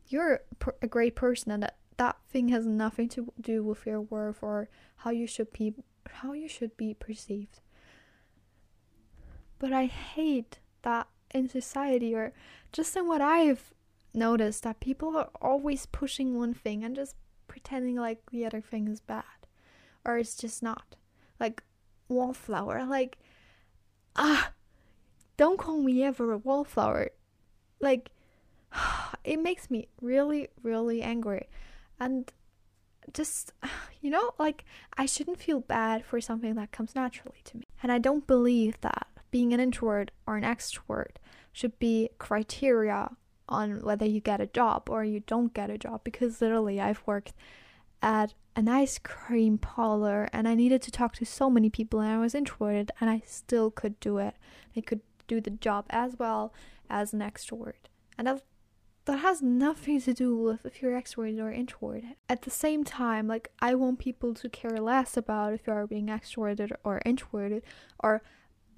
you're 0.09 0.41
a 0.81 0.87
great 0.87 1.15
person 1.15 1.51
and 1.51 1.63
that, 1.63 1.77
that 1.97 2.17
thing 2.31 2.49
has 2.49 2.65
nothing 2.65 3.07
to 3.09 3.31
do 3.39 3.63
with 3.63 3.85
your 3.85 4.01
worth 4.01 4.41
or 4.41 4.67
how 4.97 5.11
you 5.11 5.27
should 5.27 5.51
be 5.53 5.73
how 6.09 6.33
you 6.33 6.49
should 6.49 6.75
be 6.75 6.93
perceived. 6.93 7.61
But 9.59 9.73
i 9.73 9.85
hate 9.85 10.59
that 10.81 11.07
in 11.33 11.47
society 11.47 12.15
or 12.15 12.33
just 12.71 12.95
in 12.95 13.07
what 13.07 13.21
i've 13.21 13.73
noticed 14.13 14.63
that 14.63 14.79
people 14.79 15.15
are 15.15 15.29
always 15.41 15.85
pushing 15.85 16.37
one 16.37 16.53
thing 16.53 16.83
and 16.83 16.95
just 16.95 17.15
pretending 17.47 17.95
like 17.95 18.19
the 18.31 18.45
other 18.45 18.61
thing 18.61 18.87
is 18.87 18.99
bad 18.99 19.23
or 20.05 20.17
it's 20.17 20.35
just 20.35 20.63
not. 20.63 20.95
Like 21.39 21.63
wallflower 22.07 22.85
like 22.85 23.19
ah 24.15 24.51
don't 25.37 25.59
call 25.59 25.77
me 25.77 26.03
ever 26.03 26.31
a 26.31 26.37
wallflower. 26.37 27.09
Like 27.79 28.09
it 29.23 29.41
makes 29.41 29.69
me 29.69 29.87
really 30.01 30.49
really 30.63 31.01
angry 31.01 31.47
and 31.99 32.31
just 33.13 33.53
you 34.01 34.09
know 34.09 34.31
like 34.37 34.65
i 34.97 35.05
shouldn't 35.05 35.39
feel 35.39 35.59
bad 35.59 36.05
for 36.05 36.21
something 36.21 36.55
that 36.55 36.71
comes 36.71 36.95
naturally 36.95 37.41
to 37.43 37.57
me 37.57 37.63
and 37.81 37.91
i 37.91 37.97
don't 37.97 38.27
believe 38.27 38.79
that 38.81 39.07
being 39.31 39.53
an 39.53 39.59
introvert 39.59 40.11
or 40.25 40.37
an 40.37 40.43
extrovert 40.43 41.17
should 41.51 41.77
be 41.79 42.09
criteria 42.17 43.09
on 43.49 43.81
whether 43.81 44.05
you 44.05 44.21
get 44.21 44.39
a 44.39 44.45
job 44.47 44.89
or 44.89 45.03
you 45.03 45.21
don't 45.21 45.53
get 45.53 45.69
a 45.69 45.77
job 45.77 46.01
because 46.03 46.41
literally 46.41 46.79
I've 46.79 47.01
worked 47.05 47.33
at 48.01 48.33
an 48.55 48.67
ice 48.67 48.99
cream 48.99 49.57
parlor 49.57 50.29
and 50.31 50.47
I 50.47 50.55
needed 50.55 50.81
to 50.83 50.91
talk 50.91 51.15
to 51.15 51.25
so 51.25 51.49
many 51.49 51.69
people 51.69 51.99
and 51.99 52.11
I 52.11 52.19
was 52.19 52.35
introverted 52.35 52.91
and 53.01 53.09
I 53.09 53.23
still 53.25 53.71
could 53.71 53.99
do 53.99 54.19
it. 54.19 54.35
I 54.77 54.81
could 54.81 55.01
do 55.27 55.41
the 55.41 55.51
job 55.51 55.85
as 55.89 56.17
well 56.17 56.53
as 56.89 57.13
an 57.13 57.19
extrovert. 57.19 57.89
And 58.17 58.27
that 58.27 58.41
that 59.09 59.19
has 59.19 59.41
nothing 59.41 59.99
to 60.01 60.13
do 60.13 60.35
with 60.35 60.65
if 60.65 60.81
you're 60.81 60.99
extroverted 60.99 61.41
or 61.41 61.51
introverted. 61.51 62.15
At 62.27 62.43
the 62.43 62.51
same 62.51 62.83
time, 62.83 63.27
like 63.27 63.49
I 63.59 63.73
want 63.73 63.99
people 63.99 64.33
to 64.35 64.49
care 64.49 64.77
less 64.77 65.17
about 65.17 65.53
if 65.53 65.65
you 65.65 65.73
are 65.73 65.87
being 65.87 66.07
extroverted 66.07 66.71
or 66.83 67.01
introverted 67.05 67.63
or 67.99 68.21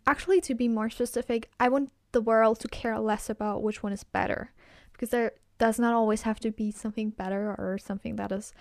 actually 0.08 0.40
to 0.42 0.56
be 0.56 0.68
more 0.68 0.90
specific, 0.90 1.50
I 1.60 1.68
want 1.68 1.92
the 2.14 2.22
world 2.22 2.60
to 2.62 2.68
care 2.68 2.98
less 3.00 3.30
about 3.30 3.62
which 3.62 3.84
one 3.84 3.92
is 3.92 4.04
better 4.04 4.52
because 4.94 5.10
there 5.10 5.34
does 5.58 5.78
not 5.78 5.94
always 5.94 6.22
have 6.22 6.40
to 6.40 6.52
be 6.52 6.72
something 6.72 7.10
better 7.10 7.54
or 7.58 7.78
something 7.78 8.16
that 8.16 8.32
is 8.32 8.54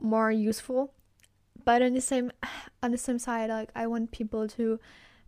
more 0.00 0.30
useful 0.30 0.92
but 1.64 1.82
on 1.82 1.94
the 1.94 2.00
same 2.00 2.30
on 2.82 2.90
the 2.90 2.98
same 2.98 3.18
side 3.18 3.50
like 3.50 3.70
i 3.74 3.86
want 3.86 4.10
people 4.10 4.46
to 4.46 4.78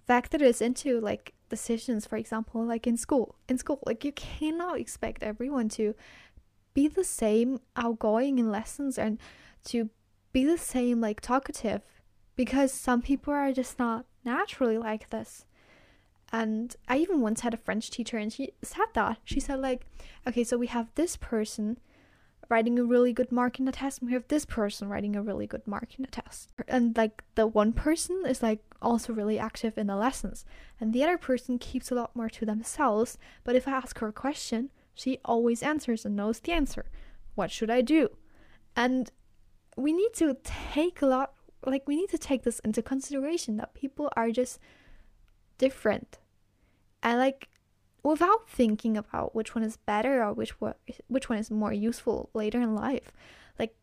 factor 0.07 0.39
this 0.39 0.61
into 0.61 1.01
like 1.01 1.33
decisions 1.49 2.07
for 2.07 2.17
example 2.17 2.65
like 2.65 2.87
in 2.87 2.97
school 2.97 3.37
in 3.49 3.57
school 3.59 3.81
like 3.87 4.05
you 4.05 4.13
cannot 4.13 4.79
expect 4.79 5.23
everyone 5.23 5.69
to 5.69 5.95
be 6.75 6.89
the 6.89 7.05
same 7.05 7.61
outgoing 7.77 8.39
in 8.39 8.51
lessons 8.51 8.99
and 8.99 9.19
to 9.65 9.89
be 10.33 10.45
the 10.45 10.59
same 10.59 11.01
like 11.01 11.21
talkative 11.21 11.83
because 12.35 12.73
some 12.73 13.01
people 13.01 13.33
are 13.33 13.53
just 13.53 13.79
not 13.79 14.05
naturally 14.25 14.77
like 14.77 15.11
this 15.11 15.47
and 16.33 16.75
I 16.89 16.99
even 16.99 17.21
once 17.21 17.41
had 17.41 17.55
a 17.55 17.59
French 17.59 17.91
teacher 17.91 18.19
and 18.19 18.33
she 18.33 18.53
said 18.63 18.87
that. 18.95 19.19
She 19.25 19.41
said, 19.41 19.61
like, 19.61 19.87
okay, 20.27 20.43
so 20.45 20.57
we 20.57 20.67
have 20.67 20.89
this 20.95 21.17
person 21.17 21.79
writing 22.49 22.79
a 22.79 22.85
really 22.85 23.13
good 23.13 23.33
mark 23.33 23.59
in 23.59 23.65
the 23.65 23.73
test, 23.73 24.01
and 24.01 24.09
we 24.09 24.15
have 24.15 24.29
this 24.29 24.45
person 24.45 24.89
writing 24.89 25.17
a 25.17 25.23
really 25.23 25.47
good 25.47 25.67
mark 25.67 25.95
in 25.99 26.05
the 26.05 26.11
test. 26.11 26.51
And 26.69 26.97
like 26.97 27.25
the 27.35 27.47
one 27.47 27.73
person 27.73 28.23
is 28.27 28.43
like 28.43 28.61
also 28.81 29.13
really 29.13 29.39
active 29.39 29.77
in 29.77 29.87
the 29.87 29.97
lessons, 29.97 30.45
and 30.81 30.93
the 30.93 31.03
other 31.03 31.19
person 31.19 31.59
keeps 31.59 31.91
a 31.91 31.95
lot 31.95 32.15
more 32.15 32.29
to 32.31 32.47
themselves. 32.47 33.19
But 33.45 33.57
if 33.57 33.67
I 33.67 33.73
ask 33.73 33.99
her 33.99 34.09
a 34.09 34.13
question, 34.13 34.71
she 34.95 35.19
always 35.25 35.63
answers 35.63 36.05
and 36.05 36.17
knows 36.17 36.41
the 36.41 36.53
answer. 36.53 36.87
What 37.35 37.51
should 37.51 37.71
I 37.71 37.83
do? 37.83 38.11
And 38.75 39.11
we 39.77 39.93
need 39.93 40.15
to 40.15 40.37
take 40.43 41.03
a 41.03 41.07
lot, 41.07 41.35
like, 41.65 41.87
we 41.87 41.97
need 41.97 42.09
to 42.11 42.19
take 42.19 42.45
this 42.45 42.61
into 42.61 42.81
consideration 42.81 43.59
that 43.59 43.75
people 43.75 44.11
are 44.17 44.31
just 44.31 44.59
different 45.59 46.19
and 47.03 47.19
like 47.19 47.49
without 48.07 48.49
thinking 48.49 48.97
about 48.97 49.35
which 49.35 49.55
one 49.55 49.65
is 49.65 49.77
better 49.79 50.23
or 50.23 50.33
which 50.33 50.61
one 50.61 50.75
which 51.09 51.29
one 51.29 51.39
is 51.39 51.51
more 51.51 51.73
useful 51.73 52.31
later 52.35 52.61
in 52.61 52.75
life. 52.75 53.11
Like 53.59 53.75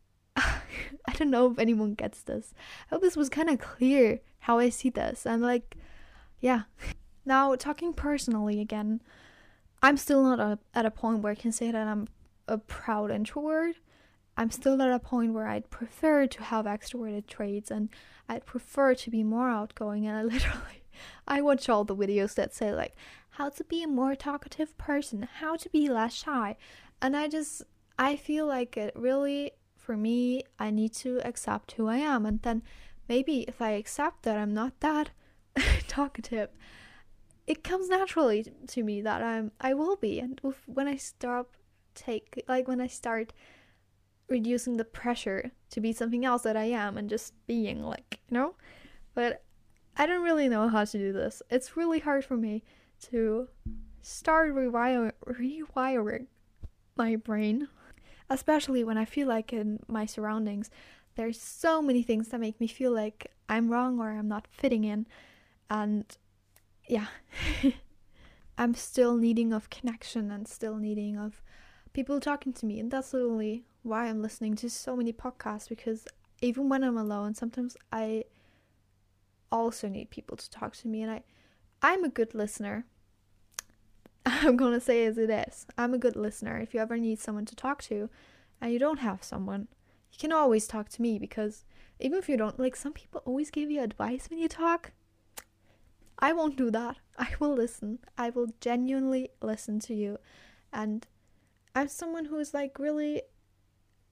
i 0.36 1.12
don't 1.14 1.30
know 1.30 1.50
if 1.50 1.58
anyone 1.58 1.94
gets 1.94 2.22
this. 2.22 2.54
I 2.86 2.94
hope 2.94 3.02
this 3.02 3.16
was 3.16 3.28
kind 3.28 3.48
of 3.48 3.58
clear 3.58 4.20
how 4.40 4.58
i 4.58 4.68
see 4.68 4.90
this. 4.90 5.26
And 5.26 5.42
like 5.42 5.76
yeah. 6.40 6.62
Now 7.24 7.54
talking 7.54 7.92
personally 7.92 8.60
again 8.60 9.00
i'm 9.82 9.96
still 9.96 10.22
not 10.22 10.40
a, 10.40 10.58
at 10.74 10.86
a 10.86 10.90
point 10.90 11.20
where 11.20 11.32
i 11.32 11.36
can 11.36 11.52
say 11.52 11.70
that 11.70 11.86
i'm 11.86 12.08
a 12.48 12.58
proud 12.58 13.10
introvert. 13.10 13.76
I'm 14.36 14.50
still 14.50 14.80
at 14.80 14.90
a 14.90 14.98
point 14.98 15.34
where 15.34 15.46
i'd 15.46 15.70
prefer 15.70 16.26
to 16.26 16.42
have 16.42 16.64
extroverted 16.64 17.26
traits 17.26 17.70
and 17.70 17.90
i'd 18.28 18.46
prefer 18.46 18.94
to 18.94 19.10
be 19.10 19.22
more 19.22 19.48
outgoing. 19.48 20.06
And 20.06 20.16
i 20.16 20.22
literally 20.34 20.82
I 21.26 21.42
watch 21.42 21.68
all 21.68 21.84
the 21.84 21.94
videos 21.94 22.34
that 22.34 22.54
say 22.54 22.72
like 22.74 22.94
how 23.38 23.48
to 23.48 23.62
be 23.62 23.84
a 23.84 23.88
more 23.88 24.16
talkative 24.16 24.76
person, 24.76 25.28
how 25.40 25.54
to 25.54 25.70
be 25.70 25.88
less 25.88 26.12
shy. 26.12 26.56
And 27.00 27.16
I 27.16 27.28
just 27.28 27.62
I 27.96 28.16
feel 28.16 28.46
like 28.46 28.76
it 28.76 28.92
really 28.96 29.52
for 29.76 29.96
me 29.96 30.42
I 30.58 30.70
need 30.70 30.92
to 30.94 31.20
accept 31.24 31.72
who 31.72 31.86
I 31.86 31.98
am 31.98 32.26
and 32.26 32.42
then 32.42 32.62
maybe 33.08 33.42
if 33.42 33.62
I 33.62 33.70
accept 33.70 34.24
that 34.24 34.36
I'm 34.36 34.52
not 34.52 34.80
that 34.80 35.10
talkative 35.88 36.50
it 37.46 37.62
comes 37.62 37.88
naturally 37.88 38.44
to 38.66 38.82
me 38.82 39.00
that 39.02 39.22
I'm 39.22 39.52
I 39.60 39.72
will 39.72 39.96
be 39.96 40.18
and 40.18 40.40
when 40.66 40.88
I 40.88 40.96
stop 40.96 41.56
take 41.94 42.42
like 42.48 42.66
when 42.66 42.80
I 42.80 42.88
start 42.88 43.32
reducing 44.28 44.76
the 44.76 44.84
pressure 44.84 45.52
to 45.70 45.80
be 45.80 45.92
something 45.92 46.24
else 46.24 46.42
that 46.42 46.56
I 46.56 46.64
am 46.64 46.98
and 46.98 47.08
just 47.08 47.34
being 47.46 47.82
like 47.84 48.18
you 48.28 48.34
know 48.34 48.56
but 49.14 49.44
I 49.96 50.06
don't 50.06 50.22
really 50.22 50.48
know 50.48 50.68
how 50.68 50.84
to 50.84 50.98
do 50.98 51.12
this. 51.12 51.42
It's 51.50 51.76
really 51.76 51.98
hard 51.98 52.24
for 52.24 52.36
me 52.36 52.62
to 53.10 53.48
start 54.02 54.54
rewire- 54.54 55.12
rewiring 55.26 56.26
my 56.96 57.16
brain, 57.16 57.68
especially 58.28 58.84
when 58.84 58.98
I 58.98 59.04
feel 59.04 59.28
like 59.28 59.52
in 59.52 59.80
my 59.88 60.06
surroundings 60.06 60.70
there's 61.18 61.40
so 61.40 61.82
many 61.82 62.04
things 62.04 62.28
that 62.28 62.38
make 62.38 62.60
me 62.60 62.68
feel 62.68 62.92
like 62.92 63.32
I'm 63.48 63.70
wrong 63.70 63.98
or 63.98 64.10
I'm 64.10 64.28
not 64.28 64.46
fitting 64.52 64.84
in. 64.84 65.04
And 65.68 66.04
yeah. 66.88 67.06
I'm 68.58 68.74
still 68.74 69.16
needing 69.16 69.52
of 69.52 69.68
connection 69.68 70.30
and 70.30 70.46
still 70.46 70.76
needing 70.76 71.18
of 71.18 71.42
people 71.92 72.20
talking 72.20 72.52
to 72.52 72.66
me. 72.66 72.78
And 72.78 72.90
that's 72.90 73.12
literally 73.12 73.64
why 73.82 74.06
I'm 74.06 74.22
listening 74.22 74.54
to 74.56 74.70
so 74.70 74.94
many 74.94 75.12
podcasts 75.12 75.68
because 75.68 76.06
even 76.40 76.68
when 76.68 76.84
I'm 76.84 76.96
alone 76.96 77.34
sometimes 77.34 77.76
I 77.92 78.24
also 79.50 79.88
need 79.88 80.10
people 80.10 80.36
to 80.36 80.50
talk 80.50 80.76
to 80.76 80.88
me. 80.88 81.02
And 81.02 81.10
I 81.10 81.22
I'm 81.82 82.04
a 82.04 82.08
good 82.08 82.34
listener. 82.34 82.86
I'm 84.26 84.56
going 84.56 84.72
to 84.72 84.80
say 84.80 85.04
as 85.06 85.16
it 85.18 85.30
is. 85.30 85.66
I'm 85.76 85.94
a 85.94 85.98
good 85.98 86.16
listener. 86.16 86.58
If 86.58 86.74
you 86.74 86.80
ever 86.80 86.96
need 86.96 87.20
someone 87.20 87.44
to 87.46 87.56
talk 87.56 87.82
to 87.84 88.10
and 88.60 88.72
you 88.72 88.78
don't 88.78 88.98
have 88.98 89.22
someone, 89.22 89.68
you 90.12 90.18
can 90.18 90.32
always 90.32 90.66
talk 90.66 90.88
to 90.90 91.02
me 91.02 91.18
because 91.18 91.64
even 92.00 92.18
if 92.18 92.28
you 92.28 92.36
don't 92.36 92.58
like 92.58 92.76
some 92.76 92.92
people 92.92 93.22
always 93.24 93.50
give 93.50 93.70
you 93.70 93.82
advice 93.82 94.28
when 94.30 94.38
you 94.38 94.48
talk. 94.48 94.92
I 96.18 96.32
won't 96.32 96.56
do 96.56 96.70
that. 96.72 96.96
I 97.18 97.28
will 97.38 97.54
listen. 97.54 98.00
I 98.16 98.30
will 98.30 98.48
genuinely 98.60 99.30
listen 99.40 99.78
to 99.80 99.94
you. 99.94 100.18
And 100.72 101.06
I'm 101.74 101.88
someone 101.88 102.26
who 102.26 102.38
is 102.38 102.54
like 102.54 102.78
really 102.78 103.22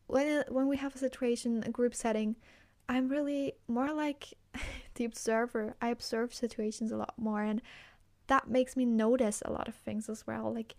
when 0.06 0.44
when 0.48 0.68
we 0.68 0.76
have 0.76 0.94
a 0.94 0.98
situation, 0.98 1.64
a 1.66 1.70
group 1.70 1.94
setting, 1.94 2.36
I'm 2.88 3.08
really 3.08 3.54
more 3.66 3.92
like 3.92 4.34
the 4.96 5.04
observer. 5.04 5.74
I 5.80 5.88
observe 5.88 6.34
situations 6.34 6.92
a 6.92 6.96
lot 6.96 7.14
more, 7.16 7.42
and 7.42 7.62
that 8.26 8.48
makes 8.48 8.76
me 8.76 8.84
notice 8.84 9.42
a 9.44 9.52
lot 9.52 9.68
of 9.68 9.74
things 9.74 10.08
as 10.08 10.26
well, 10.26 10.52
like 10.52 10.74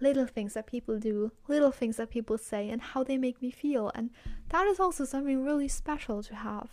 little 0.00 0.26
things 0.26 0.54
that 0.54 0.66
people 0.66 0.98
do, 0.98 1.32
little 1.48 1.70
things 1.70 1.96
that 1.96 2.10
people 2.10 2.38
say, 2.38 2.68
and 2.68 2.80
how 2.82 3.04
they 3.04 3.16
make 3.16 3.40
me 3.40 3.50
feel. 3.50 3.90
And 3.94 4.10
that 4.48 4.66
is 4.66 4.80
also 4.80 5.04
something 5.04 5.44
really 5.44 5.68
special 5.68 6.22
to 6.24 6.34
have. 6.34 6.70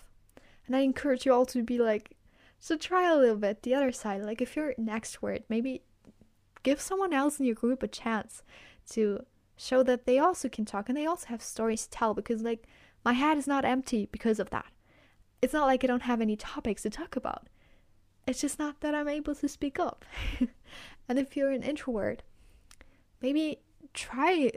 And 0.66 0.76
I 0.76 0.80
encourage 0.80 1.26
you 1.26 1.34
all 1.34 1.46
to 1.48 1.64
be 1.64 1.78
like, 1.78 2.16
to 2.68 2.78
try 2.78 3.10
a 3.10 3.16
little 3.16 3.38
bit 3.38 3.64
the 3.64 3.76
other 3.76 3.92
side. 3.92 4.24
Like, 4.24 4.42
if 4.42 4.56
you're 4.56 4.74
an 4.78 4.88
extrovert, 4.88 5.44
maybe 5.48 5.82
give 6.64 6.82
someone 6.82 7.14
else 7.14 7.40
in 7.40 7.46
your 7.46 7.56
group 7.56 7.82
a 7.84 7.88
chance 7.88 8.44
to 8.92 9.26
show 9.56 9.84
that 9.84 10.06
they 10.06 10.20
also 10.20 10.50
can 10.50 10.66
talk 10.66 10.90
and 10.90 10.98
they 10.98 11.06
also 11.06 11.28
have 11.28 11.42
stories 11.42 11.84
to 11.84 11.90
tell 11.90 12.14
because, 12.14 12.42
like, 12.42 12.68
my 13.06 13.14
head 13.14 13.38
is 13.38 13.48
not 13.48 13.64
empty 13.64 14.08
because 14.12 14.40
of 14.40 14.50
that 14.50 14.66
it's 15.42 15.54
not 15.54 15.68
like 15.68 15.84
I 15.84 15.88
don't 15.88 16.04
have 16.04 16.22
any 16.22 16.36
topics 16.36 16.84
to 16.84 16.90
talk 16.90 17.16
about. 17.16 17.48
It's 18.28 18.42
just 18.42 18.60
not 18.60 18.82
that 18.82 18.94
I'm 18.94 19.08
able 19.08 19.36
to 19.36 19.48
speak 19.48 19.80
up. 19.80 20.06
and 21.10 21.20
if 21.20 21.36
you're 21.36 21.52
an 21.52 21.64
introvert, 21.64 22.24
maybe 23.22 23.60
try 23.94 24.52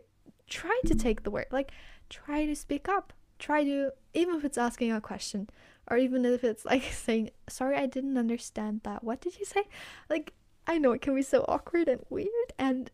try 0.48 0.78
to 0.86 0.94
take 0.94 1.22
the 1.22 1.30
word. 1.30 1.46
Like 1.50 1.72
try 2.10 2.44
to 2.44 2.54
speak 2.54 2.88
up. 2.88 3.12
Try 3.38 3.64
to 3.64 3.92
even 4.14 4.36
if 4.36 4.44
it's 4.44 4.58
asking 4.58 4.92
a 4.92 5.00
question 5.00 5.48
or 5.88 5.96
even 5.96 6.24
if 6.24 6.44
it's 6.44 6.64
like 6.64 6.82
saying, 6.92 7.30
"Sorry, 7.48 7.76
I 7.76 7.86
didn't 7.86 8.18
understand 8.18 8.80
that. 8.84 9.04
What 9.04 9.20
did 9.20 9.38
you 9.38 9.44
say?" 9.44 9.64
Like 10.10 10.34
I 10.66 10.78
know 10.78 10.92
it 10.92 11.00
can 11.00 11.14
be 11.14 11.22
so 11.22 11.44
awkward 11.48 11.88
and 11.88 12.04
weird 12.10 12.52
and 12.58 12.90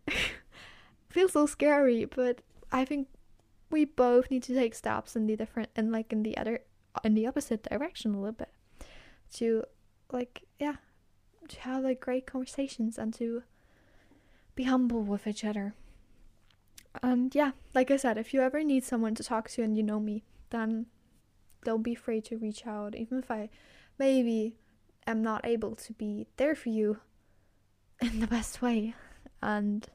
feel 1.09 1.29
so 1.29 1.47
scary, 1.47 2.05
but 2.05 2.43
I 2.71 2.85
think 2.85 3.09
we 3.71 3.85
both 3.85 4.31
need 4.31 4.43
to 4.45 4.55
take 4.55 4.75
steps 4.75 5.17
in 5.17 5.27
the 5.27 5.37
different 5.37 5.71
and 5.77 5.93
like 5.93 6.13
in 6.13 6.23
the 6.23 6.37
other 6.39 6.61
in 7.05 7.15
the 7.15 7.27
opposite 7.27 7.63
direction 7.63 8.15
a 8.15 8.19
little 8.19 8.33
bit 8.33 8.53
to 9.35 9.65
like 10.11 10.45
yeah 10.59 10.77
to 11.49 11.61
have 11.61 11.83
like 11.83 12.01
great 12.01 12.27
conversations 12.27 12.99
and 12.99 13.15
to 13.15 13.43
be 14.55 14.65
humble 14.65 15.03
with 15.03 15.27
each 15.27 15.45
other. 15.45 15.75
And 17.03 17.35
yeah 17.35 17.53
like 17.75 17.91
i 17.91 17.97
said 17.97 18.19
if 18.19 18.35
you 18.35 18.41
ever 18.41 18.65
need 18.65 18.85
someone 18.85 19.15
to 19.15 19.23
talk 19.23 19.49
to 19.51 19.63
and 19.63 19.77
you 19.77 19.83
know 19.83 20.01
me 20.01 20.25
then 20.51 20.87
don't 21.65 21.83
be 21.83 21.93
afraid 21.93 22.25
to 22.25 22.37
reach 22.37 22.67
out. 22.67 22.95
Even 22.95 23.19
if 23.19 23.31
i 23.31 23.49
maybe 23.99 24.57
am 25.07 25.23
not 25.23 25.45
able 25.45 25.75
to 25.75 25.93
be 25.95 26.27
there 26.37 26.55
for 26.55 26.69
you 26.69 26.99
in 28.01 28.21
the 28.21 28.27
best 28.27 28.63
way. 28.63 28.95
And 29.43 29.87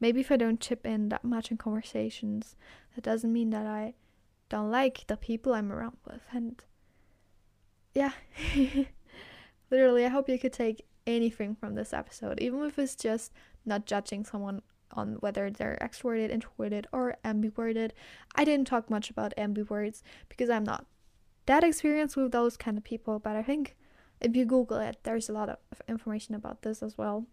maybe 0.00 0.20
if 0.20 0.30
I 0.30 0.36
don't 0.36 0.60
chip 0.60 0.86
in 0.86 1.08
that 1.08 1.24
much 1.24 1.50
in 1.50 1.56
conversations, 1.56 2.56
that 2.94 3.04
doesn't 3.04 3.32
mean 3.32 3.50
that 3.50 3.66
I 3.66 3.94
don't 4.48 4.70
like 4.70 5.06
the 5.06 5.16
people 5.16 5.54
I'm 5.54 5.72
around 5.72 5.96
with. 6.06 6.22
And 6.32 6.62
yeah, 7.94 8.12
literally, 9.70 10.04
I 10.04 10.08
hope 10.08 10.28
you 10.28 10.38
could 10.38 10.52
take 10.52 10.86
anything 11.06 11.54
from 11.54 11.74
this 11.74 11.92
episode, 11.92 12.40
even 12.40 12.62
if 12.64 12.78
it's 12.78 12.96
just 12.96 13.32
not 13.64 13.86
judging 13.86 14.24
someone 14.24 14.62
on 14.92 15.14
whether 15.20 15.50
they're 15.50 15.78
extroverted, 15.80 16.30
introverted, 16.30 16.86
or 16.92 17.16
ambiverted. 17.24 17.90
I 18.34 18.44
didn't 18.44 18.66
talk 18.66 18.88
much 18.88 19.10
about 19.10 19.34
ambiverts 19.36 20.02
because 20.28 20.50
I'm 20.50 20.64
not 20.64 20.86
that 21.46 21.64
experienced 21.64 22.16
with 22.16 22.32
those 22.32 22.56
kind 22.56 22.76
of 22.76 22.84
people, 22.84 23.18
but 23.18 23.36
I 23.36 23.42
think 23.42 23.76
if 24.20 24.34
you 24.34 24.44
Google 24.44 24.78
it, 24.78 24.98
there's 25.02 25.28
a 25.28 25.32
lot 25.32 25.48
of 25.48 25.58
information 25.88 26.34
about 26.34 26.62
this 26.62 26.82
as 26.82 26.98
well. 26.98 27.26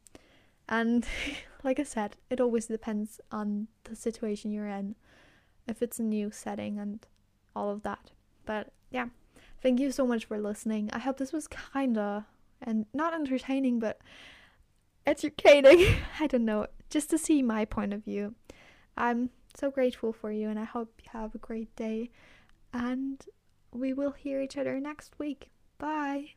And 0.70 1.05
like 1.64 1.80
I 1.80 1.84
said, 1.84 2.18
it 2.30 2.39
always 2.39 2.68
depends 2.68 3.20
on 3.32 3.68
the 3.84 3.95
situation 3.95 4.51
you're 4.51 4.68
in, 4.68 4.95
if 5.68 5.82
it's 5.82 5.99
a 5.99 6.03
new 6.03 6.32
setting 6.32 6.80
and 6.80 7.05
all 7.55 7.70
of 7.70 7.84
that. 7.84 8.11
But 8.45 8.72
yeah, 8.91 9.07
thank 9.61 9.80
you 9.80 9.91
so 9.91 10.05
much 10.05 10.26
for 10.26 10.39
listening. 10.39 10.89
I 10.93 10.99
hope 10.99 11.18
this 11.18 11.34
was 11.34 11.47
kinda 11.47 12.26
and 12.61 12.86
not 12.93 13.14
entertaining, 13.14 13.80
but 13.80 13.99
educating. 15.05 15.86
I 16.20 16.28
don't 16.28 16.45
know, 16.45 16.68
just 16.89 17.09
to 17.11 17.18
see 17.18 17.41
my 17.41 17.66
point 17.66 17.93
of 17.93 18.03
view. 18.03 18.36
I'm 18.97 19.30
so 19.55 19.70
grateful 19.72 20.14
for 20.14 20.32
you, 20.32 20.49
and 20.49 20.59
I 20.59 20.64
hope 20.64 20.93
you 21.03 21.09
have 21.11 21.36
a 21.36 21.39
great 21.39 21.76
day. 21.76 22.11
And 22.74 23.24
we 23.72 23.93
will 23.93 24.11
hear 24.11 24.41
each 24.41 24.57
other 24.57 24.80
next 24.80 25.20
week. 25.20 25.49
Bye. 25.78 26.34